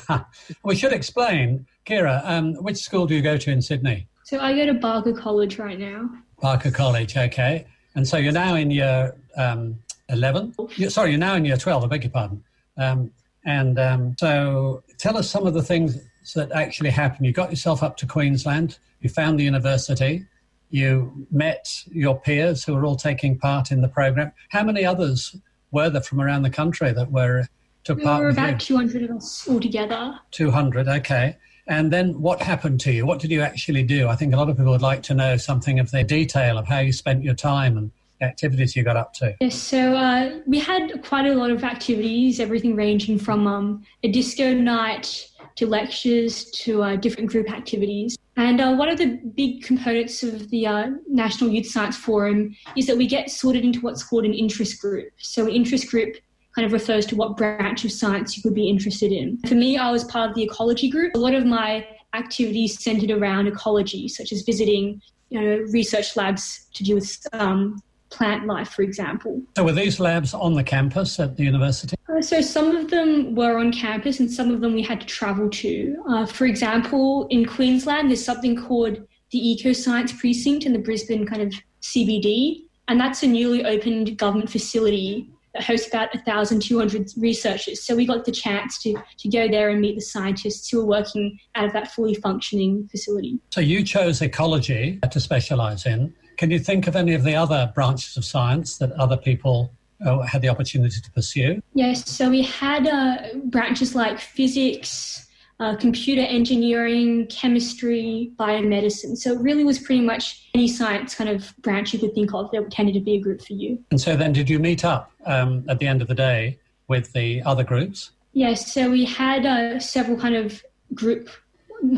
we 0.65 0.77
should 0.77 0.93
explain, 0.93 1.67
Kira. 1.87 2.21
Um, 2.25 2.55
which 2.57 2.79
school 2.79 3.07
do 3.07 3.15
you 3.15 3.23
go 3.23 3.37
to 3.39 3.51
in 3.51 3.63
Sydney? 3.63 4.09
So 4.25 4.41
I 4.41 4.55
go 4.55 4.67
to 4.67 4.75
Barker 4.75 5.13
College 5.13 5.59
right 5.59 5.79
now. 5.79 6.11
Barker 6.41 6.71
College, 6.71 7.17
okay. 7.17 7.67
And 7.95 8.07
so 8.07 8.17
you're 8.17 8.33
now 8.33 8.55
in 8.57 8.71
your 8.71 9.15
um, 9.37 9.79
11? 10.13 10.55
You're, 10.77 10.91
sorry, 10.91 11.11
you're 11.11 11.19
now 11.19 11.35
in 11.35 11.45
year 11.45 11.57
12, 11.57 11.85
I 11.85 11.87
beg 11.87 12.05
your 12.05 12.11
pardon. 12.11 12.45
Um, 12.77 13.11
and 13.45 13.79
um, 13.79 14.17
so 14.19 14.85
tell 14.99 15.17
us 15.17 15.29
some 15.29 15.47
of 15.47 15.55
the 15.55 15.63
things 15.63 15.99
that 16.35 16.53
actually 16.53 16.91
happened. 16.91 17.27
You 17.27 17.33
got 17.33 17.51
yourself 17.51 17.83
up 17.83 17.97
to 17.99 18.07
Queensland, 18.07 18.79
you 19.01 19.11
found 19.11 19.39
the 19.39 19.45
university, 19.45 20.27
you 20.71 21.27
met 21.31 21.69
your 21.91 22.19
peers 22.19 22.65
who 22.65 22.75
were 22.75 22.85
all 22.85 22.97
taking 22.97 23.39
part 23.39 23.73
in 23.73 23.83
the 23.83 23.89
program. 23.89 24.33
How 24.51 24.63
many 24.63 24.85
others 24.85 25.37
were 25.71 25.91
there 25.91 26.03
from 26.03 26.21
around 26.21 26.43
the 26.43 26.51
country 26.51 26.93
that 26.93 27.11
were 27.11 27.47
took 27.85 27.99
there 27.99 28.07
part? 28.07 28.19
There 28.19 28.27
were 28.27 28.31
about 28.31 28.69
you? 28.69 28.77
200 28.77 29.11
of 29.11 29.17
us 29.17 29.49
altogether. 29.49 30.19
200, 30.31 30.89
okay. 30.89 31.37
And 31.67 31.93
then 31.93 32.21
what 32.21 32.43
happened 32.43 32.81
to 32.81 32.93
you? 32.93 33.07
What 33.07 33.21
did 33.21 33.31
you 33.31 33.43
actually 33.43 33.83
do? 33.83 34.09
I 34.09 34.17
think 34.17 34.33
a 34.35 34.37
lot 34.37 34.49
of 34.49 34.57
people 34.57 34.73
would 34.73 34.83
like 34.83 35.03
to 35.05 35.15
know 35.15 35.37
something 35.37 35.79
of 35.79 35.91
the 35.91 36.03
detail 36.03 36.59
of 36.59 36.67
how 36.67 36.79
you 36.79 36.93
spent 36.93 37.23
your 37.23 37.35
time 37.35 37.77
and 37.77 37.91
activities 38.23 38.77
you 38.77 38.83
got 38.83 38.97
up 38.97 39.13
to? 39.15 39.35
Yes, 39.41 39.57
so 39.57 39.95
uh, 39.95 40.41
we 40.47 40.59
had 40.59 41.03
quite 41.05 41.27
a 41.27 41.35
lot 41.35 41.51
of 41.51 41.65
activities, 41.65 42.41
everything 42.41 42.77
ranging 42.77 43.19
from 43.19 43.47
um, 43.47 43.83
a 44.03 44.11
disco 44.11 44.55
night 44.55 45.29
to 45.57 45.67
lectures 45.67 46.51
to 46.51 46.83
uh, 46.83 46.97
different 46.97 47.31
group 47.31 47.51
activities. 47.51 48.17
And 48.37 48.61
uh, 48.61 48.75
one 48.75 48.89
of 48.89 48.97
the 48.97 49.21
big 49.37 49.63
components 49.63 50.23
of 50.23 50.49
the 50.51 50.67
uh, 50.67 50.91
National 51.07 51.51
Youth 51.51 51.67
Science 51.67 51.97
Forum 51.97 52.57
is 52.77 52.87
that 52.87 52.97
we 52.97 53.07
get 53.07 53.31
sorted 53.31 53.65
into 53.65 53.81
what's 53.81 54.03
called 54.03 54.25
an 54.25 54.33
interest 54.33 54.81
group. 54.81 55.09
So, 55.19 55.45
an 55.45 55.51
interest 55.51 55.91
group 55.91 56.17
kind 56.55 56.65
of 56.65 56.73
refers 56.73 57.07
to 57.07 57.17
what 57.17 57.37
branch 57.37 57.85
of 57.85 57.93
science 57.93 58.37
you 58.37 58.43
could 58.43 58.55
be 58.55 58.69
interested 58.69 59.13
in. 59.13 59.39
For 59.47 59.55
me, 59.55 59.77
I 59.77 59.91
was 59.91 60.05
part 60.05 60.31
of 60.31 60.37
the 60.37 60.43
ecology 60.43 60.91
group. 60.91 61.15
A 61.15 61.19
lot 61.19 61.35
of 61.35 61.45
my 61.45 61.87
activities 62.15 62.83
centered 62.83 63.11
around 63.11 63.47
ecology, 63.47 64.09
such 64.09 64.33
as 64.33 64.43
visiting 64.43 65.01
you 65.31 65.41
know, 65.41 65.57
research 65.71 66.15
labs 66.15 66.67
to 66.75 66.85
do 66.85 66.95
with 66.95 67.27
um, 67.33 67.83
plant 68.13 68.47
life, 68.47 68.69
for 68.69 68.83
example. 68.83 69.43
So, 69.57 69.65
were 69.65 69.73
these 69.73 69.99
labs 69.99 70.35
on 70.35 70.55
the 70.55 70.63
campus 70.63 71.19
at 71.19 71.37
the 71.37 71.45
university? 71.45 71.97
Uh, 72.09 72.23
so, 72.23 72.41
some 72.41 72.77
of 72.77 72.91
them 72.91 73.35
were 73.35 73.59
on 73.59 73.73
campus 73.73 74.21
and 74.21 74.31
some 74.31 74.51
of 74.51 74.61
them 74.61 74.75
we 74.75 74.83
had 74.83 75.01
to 75.01 75.07
travel 75.07 75.49
to. 75.51 75.97
Uh, 76.09 76.27
for 76.27 76.47
example, 76.47 77.27
in 77.31 77.45
Queensland, 77.47 78.11
there's 78.11 78.25
something 78.25 78.57
called 78.57 78.99
the 79.31 79.51
Eco 79.51 79.73
Science 79.73 80.13
Precinct 80.13 80.67
in 80.67 80.73
the 80.73 80.79
Brisbane 80.79 81.27
kind 81.27 81.43
of 81.43 81.55
CBD, 81.81 82.65
and 82.89 83.01
that's 83.01 83.23
a 83.23 83.27
newly 83.27 83.65
opened 83.65 84.17
government 84.19 84.51
facility 84.51 85.29
that 85.55 85.65
hosts 85.65 85.89
about 85.89 86.15
1,200 86.15 87.11
researchers. 87.19 87.85
So 87.85 87.95
we 87.95 88.07
got 88.07 88.25
the 88.25 88.33
chance 88.33 88.81
to, 88.83 88.95
to 89.19 89.29
go 89.29 89.49
there 89.49 89.69
and 89.69 89.81
meet 89.81 89.97
the 89.97 90.01
scientists 90.01 90.69
who 90.69 90.81
are 90.81 90.87
working 90.87 91.39
out 91.55 91.65
of 91.65 91.73
that 91.73 91.93
fully 91.93 92.15
functioning 92.15 92.89
facility. 92.91 93.39
So 93.51 93.61
you 93.61 93.85
chose 93.85 94.23
ecology 94.23 94.99
to 95.11 95.21
specialise 95.21 95.87
in. 95.87 96.15
Can 96.43 96.51
you 96.51 96.59
think 96.59 96.89
of 96.89 96.97
any 96.97 97.15
of 97.15 97.23
the 97.23 97.37
other 97.37 97.71
branches 97.73 98.17
of 98.17 98.25
science 98.25 98.77
that 98.79 98.91
other 98.95 99.17
people 99.17 99.73
uh, 100.05 100.23
had 100.23 100.43
the 100.43 100.49
opportunity 100.49 101.01
to 101.01 101.11
pursue? 101.13 101.63
Yes, 101.73 102.11
so 102.11 102.31
we 102.31 102.43
had 102.43 102.89
uh, 102.89 103.39
branches 103.45 103.95
like 103.95 104.19
physics, 104.19 105.29
uh, 105.61 105.77
computer 105.77 106.23
engineering, 106.23 107.29
chemistry, 107.29 108.33
biomedicine. 108.41 109.17
So 109.17 109.35
it 109.35 109.41
really 109.41 109.63
was 109.63 109.79
pretty 109.79 110.01
much 110.01 110.49
any 110.53 110.67
science 110.67 111.15
kind 111.15 111.31
of 111.31 111.55
branch 111.59 111.93
you 111.93 112.01
could 112.01 112.13
think 112.13 112.35
of 112.35 112.51
that 112.51 112.73
tended 112.73 112.95
to 112.95 113.01
be 113.01 113.13
a 113.13 113.21
group 113.21 113.41
for 113.41 113.53
you. 113.53 113.79
And 113.93 114.01
so 114.01 114.17
then, 114.17 114.33
did 114.33 114.51
you 114.51 114.59
meet 114.59 114.85
up 114.85 115.13
um, 115.27 115.65
at 115.69 115.79
the 115.79 115.87
end 115.87 116.03
of 116.03 116.09
the 116.09 116.15
day 116.17 116.59
with 116.89 117.13
the 117.13 117.41
other 117.45 117.63
groups? 117.63 118.11
Yes, 118.33 118.73
so 118.73 118.91
we 118.91 119.05
had 119.05 119.47
uh, 119.47 119.79
several 119.79 120.19
kind 120.19 120.35
of 120.35 120.61
group, 120.93 121.31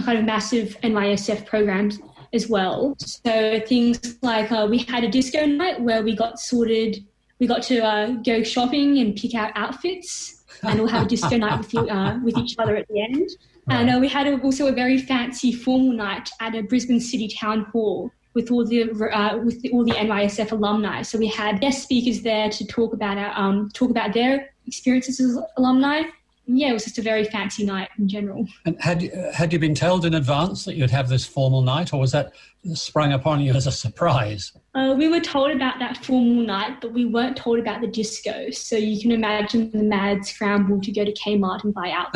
kind 0.04 0.18
of 0.18 0.26
massive 0.26 0.76
NYSF 0.82 1.46
programs 1.46 1.98
as 2.34 2.48
well. 2.48 2.96
So 2.98 3.60
things 3.60 4.18
like 4.22 4.50
uh, 4.50 4.66
we 4.68 4.78
had 4.78 5.04
a 5.04 5.08
disco 5.08 5.46
night 5.46 5.80
where 5.80 6.02
we 6.02 6.14
got 6.14 6.40
sorted, 6.40 7.04
we 7.38 7.46
got 7.46 7.62
to 7.64 7.78
uh, 7.78 8.06
go 8.22 8.42
shopping 8.42 8.98
and 8.98 9.16
pick 9.16 9.34
out 9.34 9.52
outfits, 9.54 10.44
and 10.62 10.78
we'll 10.78 10.88
have 10.88 11.06
a 11.06 11.08
disco 11.08 11.36
night 11.36 11.58
with, 11.58 11.72
you, 11.72 11.88
uh, 11.88 12.18
with 12.22 12.36
each 12.36 12.56
other 12.58 12.76
at 12.76 12.86
the 12.88 13.00
end. 13.00 13.28
And 13.68 13.88
uh, 13.88 13.98
we 13.98 14.08
had 14.08 14.26
a, 14.26 14.38
also 14.40 14.66
a 14.66 14.72
very 14.72 14.98
fancy 14.98 15.52
formal 15.52 15.92
night 15.92 16.28
at 16.40 16.54
a 16.54 16.62
Brisbane 16.62 17.00
City 17.00 17.28
Town 17.28 17.64
Hall 17.72 18.10
with 18.34 18.50
all 18.50 18.66
the 18.66 18.82
uh, 18.82 19.38
with 19.38 19.62
the, 19.62 19.70
all 19.70 19.84
the 19.84 19.92
NYSF 19.92 20.52
alumni. 20.52 21.02
So 21.02 21.18
we 21.18 21.28
had 21.28 21.60
guest 21.60 21.82
speakers 21.82 22.22
there 22.22 22.50
to 22.50 22.66
talk 22.66 22.92
about 22.92 23.16
our, 23.16 23.32
um, 23.36 23.70
talk 23.72 23.90
about 23.90 24.12
their 24.12 24.50
experiences 24.66 25.20
as 25.20 25.38
alumni, 25.56 26.02
yeah, 26.46 26.70
it 26.70 26.72
was 26.74 26.84
just 26.84 26.98
a 26.98 27.02
very 27.02 27.24
fancy 27.24 27.64
night 27.64 27.88
in 27.98 28.06
general. 28.06 28.46
And 28.66 28.80
had 28.80 29.00
you, 29.02 29.10
had 29.32 29.52
you 29.52 29.58
been 29.58 29.74
told 29.74 30.04
in 30.04 30.14
advance 30.14 30.64
that 30.64 30.74
you'd 30.74 30.90
have 30.90 31.08
this 31.08 31.24
formal 31.24 31.62
night, 31.62 31.94
or 31.94 32.00
was 32.00 32.12
that 32.12 32.32
sprung 32.74 33.12
upon 33.12 33.40
you 33.40 33.54
as 33.54 33.66
a 33.66 33.72
surprise? 33.72 34.52
Uh, 34.74 34.94
we 34.96 35.08
were 35.08 35.20
told 35.20 35.50
about 35.52 35.78
that 35.78 36.04
formal 36.04 36.44
night, 36.44 36.80
but 36.82 36.92
we 36.92 37.06
weren't 37.06 37.36
told 37.36 37.58
about 37.58 37.80
the 37.80 37.86
disco. 37.86 38.50
So 38.50 38.76
you 38.76 39.00
can 39.00 39.10
imagine 39.10 39.70
the 39.70 39.82
mad 39.82 40.26
scramble 40.26 40.80
to 40.82 40.92
go 40.92 41.04
to 41.04 41.12
Kmart 41.12 41.64
and 41.64 41.72
buy 41.72 41.90
out. 41.90 42.14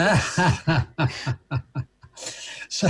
so, 2.69 2.89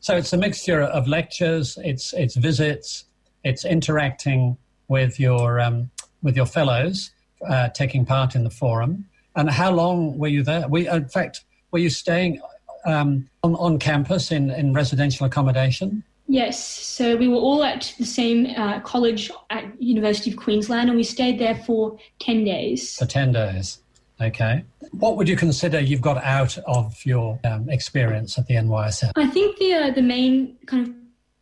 so 0.00 0.16
it's 0.16 0.32
a 0.34 0.36
mixture 0.36 0.82
of 0.82 1.08
lectures, 1.08 1.78
it's 1.82 2.12
it's 2.12 2.36
visits, 2.36 3.06
it's 3.42 3.64
interacting 3.64 4.58
with 4.88 5.18
your 5.18 5.60
um, 5.60 5.90
with 6.22 6.36
your 6.36 6.46
fellows, 6.46 7.10
uh, 7.48 7.70
taking 7.70 8.04
part 8.04 8.34
in 8.34 8.44
the 8.44 8.50
forum 8.50 9.06
and 9.38 9.48
how 9.48 9.70
long 9.70 10.18
were 10.18 10.28
you 10.28 10.42
there? 10.42 10.66
We, 10.68 10.88
in 10.88 11.08
fact, 11.08 11.44
were 11.70 11.78
you 11.78 11.90
staying 11.90 12.40
um, 12.84 13.30
on, 13.44 13.54
on 13.54 13.78
campus 13.78 14.32
in, 14.32 14.50
in 14.50 14.72
residential 14.72 15.26
accommodation? 15.26 16.02
Yes, 16.26 16.62
so 16.62 17.16
we 17.16 17.28
were 17.28 17.36
all 17.36 17.62
at 17.62 17.94
the 17.98 18.04
same 18.04 18.52
uh, 18.56 18.80
college 18.80 19.30
at 19.48 19.80
University 19.80 20.32
of 20.32 20.36
Queensland, 20.36 20.90
and 20.90 20.98
we 20.98 21.04
stayed 21.04 21.38
there 21.38 21.54
for 21.54 21.96
ten 22.18 22.44
days. 22.44 22.96
For 22.98 23.06
ten 23.06 23.32
days, 23.32 23.78
okay. 24.20 24.64
What 24.90 25.16
would 25.16 25.26
you 25.26 25.36
consider 25.36 25.80
you've 25.80 26.02
got 26.02 26.22
out 26.22 26.58
of 26.66 26.94
your 27.06 27.40
um, 27.44 27.70
experience 27.70 28.36
at 28.38 28.46
the 28.46 28.56
NYSF? 28.56 29.12
I 29.16 29.28
think 29.28 29.56
the 29.58 29.72
uh, 29.72 29.90
the 29.92 30.02
main 30.02 30.58
kind 30.66 30.88
of 30.88 30.94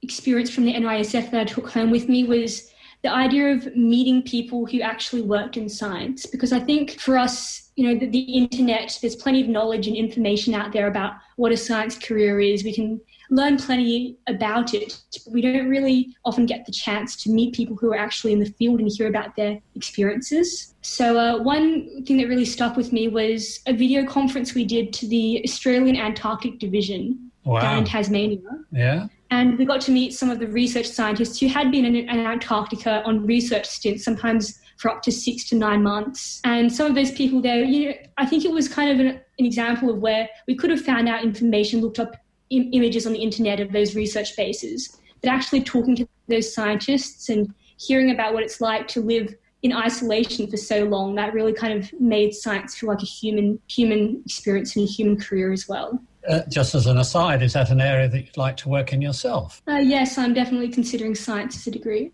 experience 0.02 0.50
from 0.50 0.66
the 0.66 0.74
NYSF 0.74 1.32
that 1.32 1.40
I 1.40 1.44
took 1.44 1.68
home 1.68 1.90
with 1.90 2.08
me 2.08 2.22
was 2.22 2.70
the 3.06 3.14
idea 3.14 3.52
of 3.52 3.76
meeting 3.76 4.20
people 4.22 4.66
who 4.66 4.80
actually 4.80 5.22
worked 5.22 5.56
in 5.56 5.68
science, 5.68 6.26
because 6.26 6.52
I 6.52 6.58
think 6.58 6.98
for 6.98 7.16
us 7.16 7.62
you 7.76 7.86
know, 7.86 8.00
the, 8.00 8.06
the, 8.06 8.20
internet, 8.20 8.98
there's 9.02 9.14
plenty 9.14 9.42
of 9.42 9.48
knowledge 9.48 9.86
and 9.86 9.94
information 9.94 10.54
out 10.54 10.72
there 10.72 10.86
about 10.86 11.12
what 11.36 11.52
a 11.52 11.56
science 11.58 11.98
career 11.98 12.40
is. 12.40 12.64
We 12.64 12.72
can 12.72 12.98
learn 13.30 13.58
plenty 13.58 14.16
about 14.26 14.72
it, 14.72 14.98
we 15.30 15.42
don't 15.42 15.68
really 15.68 16.16
often 16.24 16.46
get 16.46 16.64
the 16.64 16.72
chance 16.72 17.14
to 17.16 17.30
meet 17.30 17.54
people 17.54 17.76
who 17.76 17.92
are 17.92 17.98
actually 17.98 18.32
in 18.32 18.40
the 18.40 18.50
field 18.58 18.80
and 18.80 18.90
hear 18.90 19.08
about 19.08 19.36
their 19.36 19.60
experiences. 19.74 20.74
So, 20.80 21.18
uh, 21.18 21.42
one 21.42 22.04
thing 22.04 22.16
that 22.16 22.28
really 22.28 22.46
stuck 22.46 22.76
with 22.76 22.92
me 22.92 23.08
was 23.08 23.60
a 23.66 23.74
video 23.74 24.06
conference 24.06 24.54
we 24.54 24.64
did 24.64 24.92
to 24.94 25.06
the 25.06 25.42
Australian 25.44 25.96
Antarctic 25.96 26.58
Division 26.58 27.30
wow. 27.44 27.60
down 27.60 27.78
in 27.78 27.84
Tasmania. 27.84 28.38
Yeah. 28.72 29.08
And 29.30 29.58
we 29.58 29.64
got 29.64 29.80
to 29.82 29.90
meet 29.90 30.14
some 30.14 30.30
of 30.30 30.38
the 30.38 30.46
research 30.46 30.86
scientists 30.86 31.38
who 31.40 31.48
had 31.48 31.70
been 31.70 31.84
in, 31.84 32.08
Antarctica 32.08 33.02
on 33.04 33.26
research 33.26 33.66
stints, 33.66 34.04
sometimes 34.04 34.60
for 34.78 34.90
up 34.90 35.02
to 35.02 35.12
six 35.12 35.48
to 35.48 35.56
nine 35.56 35.82
months. 35.82 36.40
And 36.44 36.72
some 36.72 36.86
of 36.86 36.94
those 36.94 37.10
people 37.10 37.40
there, 37.40 37.64
you 37.64 37.88
know, 37.88 37.94
I 38.18 38.26
think 38.26 38.44
it 38.44 38.50
was 38.50 38.68
kind 38.68 38.90
of 38.90 39.00
an, 39.04 39.20
an 39.38 39.44
example 39.44 39.90
of 39.90 39.98
where 39.98 40.28
we 40.46 40.54
could 40.54 40.70
have 40.70 40.82
found 40.82 41.08
out 41.08 41.24
information, 41.24 41.80
looked 41.80 41.98
up 41.98 42.16
Im- 42.50 42.70
images 42.72 43.06
on 43.06 43.12
the 43.12 43.18
internet 43.18 43.58
of 43.58 43.72
those 43.72 43.96
research 43.96 44.36
bases, 44.36 45.00
but 45.20 45.30
actually 45.30 45.62
talking 45.62 45.96
to 45.96 46.06
those 46.28 46.54
scientists 46.54 47.28
and 47.28 47.52
hearing 47.76 48.12
about 48.12 48.34
what 48.34 48.42
it's 48.42 48.60
like 48.60 48.86
to 48.88 49.00
live 49.00 49.34
in 49.62 49.72
isolation 49.72 50.46
for 50.46 50.56
so 50.56 50.84
long, 50.84 51.16
that 51.16 51.34
really 51.34 51.52
kind 51.52 51.72
of 51.72 51.90
made 52.00 52.32
science 52.32 52.76
feel 52.76 52.88
like 52.88 53.02
a 53.02 53.06
human 53.06 53.58
human 53.66 54.22
experience 54.24 54.76
and 54.76 54.84
a 54.84 54.88
human 54.88 55.18
career 55.18 55.52
as 55.52 55.66
well. 55.66 56.00
Uh, 56.28 56.42
just 56.48 56.74
as 56.74 56.86
an 56.86 56.98
aside, 56.98 57.42
is 57.42 57.52
that 57.52 57.70
an 57.70 57.80
area 57.80 58.08
that 58.08 58.18
you'd 58.18 58.36
like 58.36 58.56
to 58.56 58.68
work 58.68 58.92
in 58.92 59.00
yourself? 59.00 59.62
Uh, 59.68 59.76
yes, 59.76 60.18
I'm 60.18 60.34
definitely 60.34 60.68
considering 60.68 61.14
science 61.14 61.56
as 61.56 61.66
a 61.68 61.70
degree. 61.70 62.10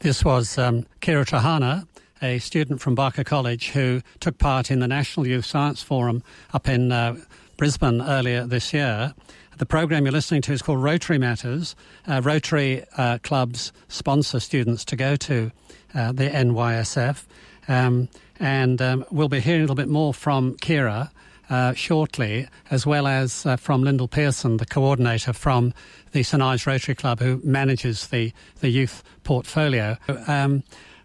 This 0.00 0.24
was 0.24 0.58
um, 0.58 0.86
Kira 1.00 1.24
Trahana, 1.24 1.86
a 2.22 2.38
student 2.38 2.80
from 2.80 2.94
Barker 2.94 3.24
College 3.24 3.70
who 3.70 4.02
took 4.20 4.38
part 4.38 4.70
in 4.70 4.80
the 4.80 4.88
National 4.88 5.26
Youth 5.26 5.44
Science 5.44 5.82
Forum 5.82 6.22
up 6.52 6.68
in 6.68 6.92
uh, 6.92 7.16
Brisbane 7.56 8.02
earlier 8.02 8.46
this 8.46 8.72
year. 8.72 9.14
The 9.58 9.66
program 9.66 10.04
you're 10.04 10.12
listening 10.12 10.42
to 10.42 10.52
is 10.52 10.62
called 10.62 10.82
Rotary 10.82 11.18
Matters. 11.18 11.74
Uh, 12.06 12.20
Rotary 12.22 12.84
uh, 12.96 13.18
clubs 13.18 13.72
sponsor 13.88 14.38
students 14.38 14.84
to 14.86 14.96
go 14.96 15.16
to 15.16 15.50
uh, 15.94 16.12
the 16.12 16.28
NYSF. 16.30 17.24
Um, 17.66 18.08
and 18.38 18.80
um, 18.80 19.04
we'll 19.10 19.28
be 19.28 19.40
hearing 19.40 19.60
a 19.60 19.64
little 19.64 19.76
bit 19.76 19.88
more 19.88 20.14
from 20.14 20.54
Kira 20.58 21.10
uh, 21.50 21.72
shortly, 21.74 22.46
as 22.70 22.86
well 22.86 23.06
as 23.06 23.46
uh, 23.46 23.56
from 23.56 23.82
Lyndall 23.82 24.08
Pearson, 24.08 24.58
the 24.58 24.66
coordinator 24.66 25.32
from 25.32 25.72
the 26.12 26.22
St 26.22 26.42
Ives 26.42 26.66
Rotary 26.66 26.94
Club, 26.94 27.20
who 27.20 27.40
manages 27.44 28.08
the, 28.08 28.32
the 28.60 28.68
youth 28.68 29.02
portfolio. 29.24 29.96
Um, 30.26 30.62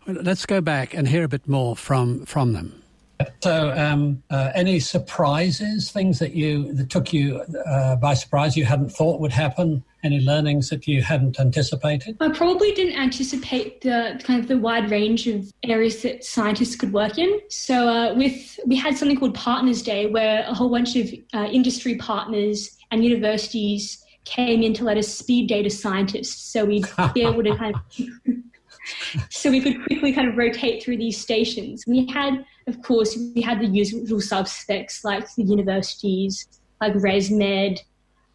let's 0.07 0.45
go 0.45 0.61
back 0.61 0.93
and 0.93 1.07
hear 1.07 1.23
a 1.23 1.27
bit 1.27 1.47
more 1.47 1.75
from, 1.75 2.25
from 2.25 2.53
them. 2.53 2.83
So, 3.41 3.71
um, 3.71 4.21
uh, 4.29 4.51
any 4.53 4.79
surprises, 4.79 5.91
things 5.91 6.19
that 6.19 6.33
you 6.33 6.73
that 6.73 6.89
took 6.89 7.13
you 7.13 7.41
uh, 7.65 7.95
by 7.95 8.15
surprise, 8.15 8.57
you 8.57 8.65
hadn't 8.65 8.89
thought 8.89 9.21
would 9.21 9.31
happen? 9.31 9.83
Any 10.03 10.19
learnings 10.19 10.69
that 10.69 10.85
you 10.87 11.01
hadn't 11.01 11.39
anticipated? 11.39 12.17
I 12.19 12.29
probably 12.29 12.73
didn't 12.73 12.99
anticipate 12.99 13.81
the 13.81 14.19
kind 14.23 14.39
of 14.41 14.49
the 14.49 14.57
wide 14.57 14.91
range 14.91 15.27
of 15.27 15.51
areas 15.63 16.01
that 16.01 16.25
scientists 16.25 16.75
could 16.75 16.91
work 16.91 17.17
in. 17.17 17.39
So, 17.49 17.87
uh, 17.87 18.13
with 18.13 18.59
we 18.65 18.75
had 18.75 18.97
something 18.97 19.17
called 19.17 19.33
Partners 19.33 19.81
Day, 19.81 20.07
where 20.07 20.45
a 20.47 20.53
whole 20.53 20.69
bunch 20.69 20.95
of 20.97 21.09
uh, 21.33 21.45
industry 21.45 21.95
partners 21.95 22.77
and 22.91 23.03
universities 23.03 24.03
came 24.25 24.61
in 24.61 24.73
to 24.73 24.83
let 24.83 24.97
us 24.97 25.07
speed 25.07 25.47
data 25.47 25.69
scientists, 25.69 26.51
so 26.51 26.65
we'd 26.65 26.85
be 27.13 27.21
able 27.21 27.43
to 27.43 27.55
kind 27.55 27.75
of. 27.75 27.81
so 29.29 29.49
we 29.49 29.61
could 29.61 29.81
quickly 29.85 30.11
kind 30.11 30.27
of 30.27 30.35
rotate 30.35 30.83
through 30.83 30.97
these 30.97 31.19
stations. 31.19 31.83
We 31.87 32.07
had, 32.07 32.45
of 32.67 32.81
course, 32.81 33.17
we 33.33 33.41
had 33.41 33.61
the 33.61 33.67
usual 33.67 34.19
suspects 34.19 35.03
like 35.03 35.33
the 35.35 35.43
universities, 35.43 36.47
like 36.81 36.93
ResMed, 36.93 37.79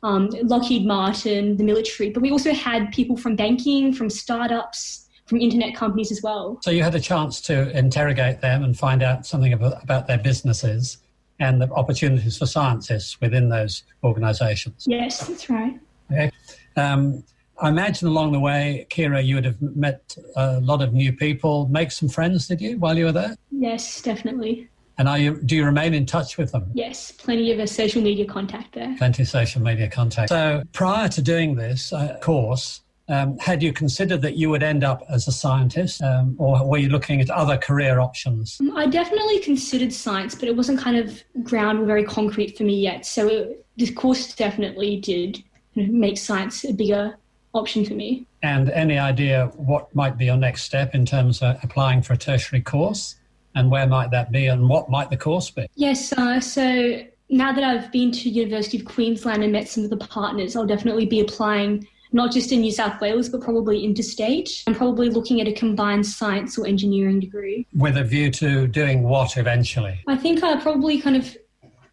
um, 0.03 0.29
Lockheed 0.43 0.87
Martin, 0.87 1.57
the 1.57 1.65
military, 1.65 2.11
but 2.11 2.23
we 2.23 2.31
also 2.31 2.53
had 2.53 2.93
people 2.93 3.17
from 3.17 3.37
banking, 3.37 3.93
from 3.93 4.09
startups, 4.09 5.09
from 5.27 5.41
internet 5.41 5.75
companies 5.75 6.11
as 6.11 6.23
well. 6.23 6.59
So 6.63 6.71
you 6.71 6.83
had 6.83 6.95
a 6.95 7.01
chance 7.01 7.41
to 7.43 7.77
interrogate 7.77 8.41
them 8.41 8.65
and 8.65 8.79
find 8.79 9.03
out 9.03 9.27
something 9.27 9.53
about, 9.53 10.07
their 10.07 10.19
businesses 10.19 10.99
and 11.41 11.61
the 11.61 11.71
opportunities 11.73 12.39
for 12.39 12.47
scientists 12.47 13.21
within 13.21 13.49
those 13.49 13.85
organizations. 14.03 14.87
Yes, 14.89 15.27
that's 15.27 15.51
right. 15.51 15.79
Okay. 16.11 16.31
Um, 16.77 17.23
I 17.61 17.69
imagine 17.69 18.09
along 18.09 18.33
the 18.33 18.41
way, 18.41 18.87
Kira, 18.89 19.25
you 19.25 19.35
would 19.35 19.45
have 19.45 19.61
met 19.61 20.17
a 20.37 20.61
lot 20.61 20.81
of 20.81 20.95
new 20.95 21.13
people, 21.13 21.69
make 21.69 21.91
some 21.91 22.09
friends, 22.09 22.47
did 22.47 22.61
you, 22.61 22.79
while 22.79 22.97
you 22.97 23.07
were 23.07 23.13
there? 23.13 23.37
Yes, 23.51 24.01
definitely. 24.01 24.69
And 24.99 25.09
are 25.09 25.19
you, 25.19 25.41
do 25.43 25.55
you 25.55 25.65
remain 25.65 25.95
in 25.95 26.07
touch 26.07 26.37
with 26.37 26.53
them? 26.53 26.71
Yes, 26.75 27.13
plenty 27.13 27.53
of 27.53 27.61
a 27.61 27.67
social 27.67 28.03
media 28.03 28.25
contact 28.25 28.75
there. 28.75 28.95
Plenty 28.99 29.23
of 29.23 29.29
social 29.29 29.63
media 29.63 29.89
contact. 29.89 30.29
So 30.29 30.65
prior 30.73 31.09
to 31.09 31.23
doing 31.23 31.55
this 31.55 31.93
uh, 31.93 32.19
course, 32.21 32.83
um, 33.09 33.39
had 33.39 33.63
you 33.63 33.73
considered 33.73 34.21
that 34.23 34.37
you 34.37 34.51
would 34.51 34.63
end 34.63 34.85
up 34.85 35.03
as 35.09 35.27
a 35.29 35.33
scientist, 35.33 36.03
um, 36.03 36.35
or 36.39 36.69
were 36.69 36.77
you 36.79 36.91
looking 36.91 37.21
at 37.21 37.31
other 37.31 37.57
career 37.57 38.01
options? 38.01 38.61
I 38.75 38.87
definitely 38.87 39.39
considered 39.39 39.93
science, 39.93 40.35
but 40.35 40.49
it 40.49 40.57
wasn't 40.57 40.79
kind 40.79 40.97
of 40.97 41.23
ground 41.43 41.87
very 41.87 42.05
concrete 42.05 42.59
for 42.59 42.65
me 42.65 42.79
yet. 42.79 43.07
So 43.07 43.29
it, 43.29 43.65
this 43.79 43.91
course 43.91 44.35
definitely 44.35 44.99
did 44.99 45.43
make 45.75 46.19
science 46.19 46.65
a 46.65 46.73
bigger 46.73 47.17
option 47.55 47.85
for 47.85 47.95
me. 47.95 48.27
And 48.43 48.69
any 48.71 48.99
idea 48.99 49.47
what 49.57 49.95
might 49.95 50.19
be 50.19 50.27
your 50.27 50.37
next 50.37 50.65
step 50.65 50.95
in 50.95 51.07
terms 51.07 51.41
of 51.41 51.57
applying 51.63 52.03
for 52.03 52.13
a 52.13 52.19
tertiary 52.19 52.61
course? 52.61 53.17
And 53.59 53.73
where 53.73 53.89
might 53.89 54.13
that 54.13 54.31
be 54.31 54.47
and 54.47 54.69
what 54.69 54.89
might 54.89 55.11
the 55.11 55.17
course 55.17 55.51
be? 55.51 55.67
Yes, 55.75 56.13
uh, 56.13 56.39
so 56.39 57.03
now 57.29 57.53
that 57.53 57.65
I've 57.65 57.91
been 57.91 58.13
to 58.13 58.31
University 58.31 58.79
of 58.79 58.85
Queensland 58.85 59.43
and 59.43 59.53
met 59.53 59.69
some 59.69 59.83
of 59.83 59.91
the 59.91 59.97
partners, 59.97 60.55
I'll 60.55 60.65
definitely 60.65 61.07
be 61.07 61.19
applying 61.19 61.85
not 62.13 62.31
just 62.31 62.53
in 62.53 62.61
New 62.61 62.71
South 62.71 63.01
Wales, 63.01 63.29
but 63.29 63.41
probably 63.41 63.85
interstate. 63.85 64.63
I'm 64.69 64.77
probably 64.77 65.11
looking 65.11 65.41
at 65.41 65.49
a 65.49 65.53
combined 65.53 66.07
science 66.07 66.57
or 66.57 66.69
engineering 66.69 67.19
degree. 67.19 67.67
With 67.75 67.97
a 67.97 68.05
view 68.05 68.31
to 68.31 68.69
doing 68.69 69.03
what 69.03 69.37
eventually? 69.37 70.01
I 70.07 70.17
think 70.17 70.45
I 70.45 70.61
probably 70.61 71.01
kind 71.01 71.17
of 71.17 71.37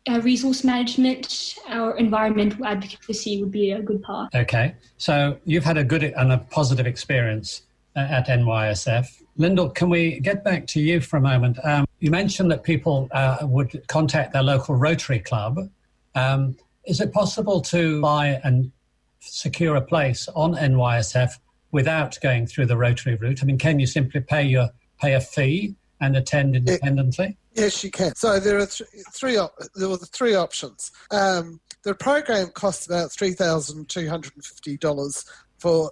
our 0.08 0.22
resource 0.22 0.64
management, 0.64 1.56
our 1.68 1.98
environmental 1.98 2.64
advocacy 2.64 3.42
would 3.42 3.52
be 3.52 3.72
a 3.72 3.82
good 3.82 4.04
part. 4.04 4.36
Okay, 4.36 4.76
so 4.98 5.40
you've 5.46 5.64
had 5.64 5.78
a 5.78 5.84
good 5.84 6.04
and 6.04 6.32
a 6.32 6.38
positive 6.38 6.86
experience 6.86 7.64
uh, 7.96 8.02
at 8.02 8.28
NYSF. 8.28 9.24
Lyndall, 9.38 9.70
can 9.70 9.90
we 9.90 10.20
get 10.20 10.44
back 10.44 10.66
to 10.68 10.80
you 10.80 11.02
for 11.02 11.18
a 11.18 11.22
moment? 11.22 11.58
Um, 11.64 11.86
you 12.00 12.10
mentioned 12.10 12.50
that 12.52 12.64
people 12.64 13.10
uh, 13.12 13.40
would 13.42 13.86
contact 13.88 14.34
their 14.34 14.44
local 14.44 14.76
Rotary 14.76 15.20
Club. 15.20 15.70
Um, 16.16 16.56
is 16.86 17.02
it 17.02 17.12
possible 17.12 17.62
to 17.62 18.02
buy 18.02 18.40
and 18.44 18.72
secure 19.20 19.76
a 19.76 19.82
place 19.82 20.30
on 20.36 20.56
NYSF 20.56 21.32
without 21.72 22.18
going 22.22 22.48
through 22.48 22.68
the 22.68 22.78
Rotary 22.78 23.16
route? 23.16 23.40
I 23.42 23.46
mean, 23.46 23.58
can 23.58 23.80
you 23.80 23.88
simply 23.88 24.22
pay 24.22 24.44
your 24.44 24.70
pay 25.02 25.14
a 25.14 25.20
fee 25.20 25.76
and 26.00 26.16
attend 26.16 26.56
independently? 26.56 27.38
Yes, 27.54 27.84
you 27.84 27.92
can. 27.92 28.16
So 28.16 28.40
there 28.40 28.58
are 28.60 28.66
th- 28.66 28.90
three 29.14 29.38
op- 29.38 29.58
there 29.76 29.90
were 29.90 29.98
the 29.98 30.06
three 30.06 30.36
options. 30.36 30.92
Um, 31.12 31.60
the 31.84 31.96
program 31.96 32.48
costs 32.50 32.86
about 32.86 33.12
three 33.12 33.34
thousand 33.34 33.90
two 33.90 34.08
hundred 34.08 34.34
and 34.36 34.46
fifty 34.46 34.78
dollars 34.78 35.26
for 35.60 35.92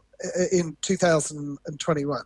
in 0.51 0.77
2021. 0.82 2.21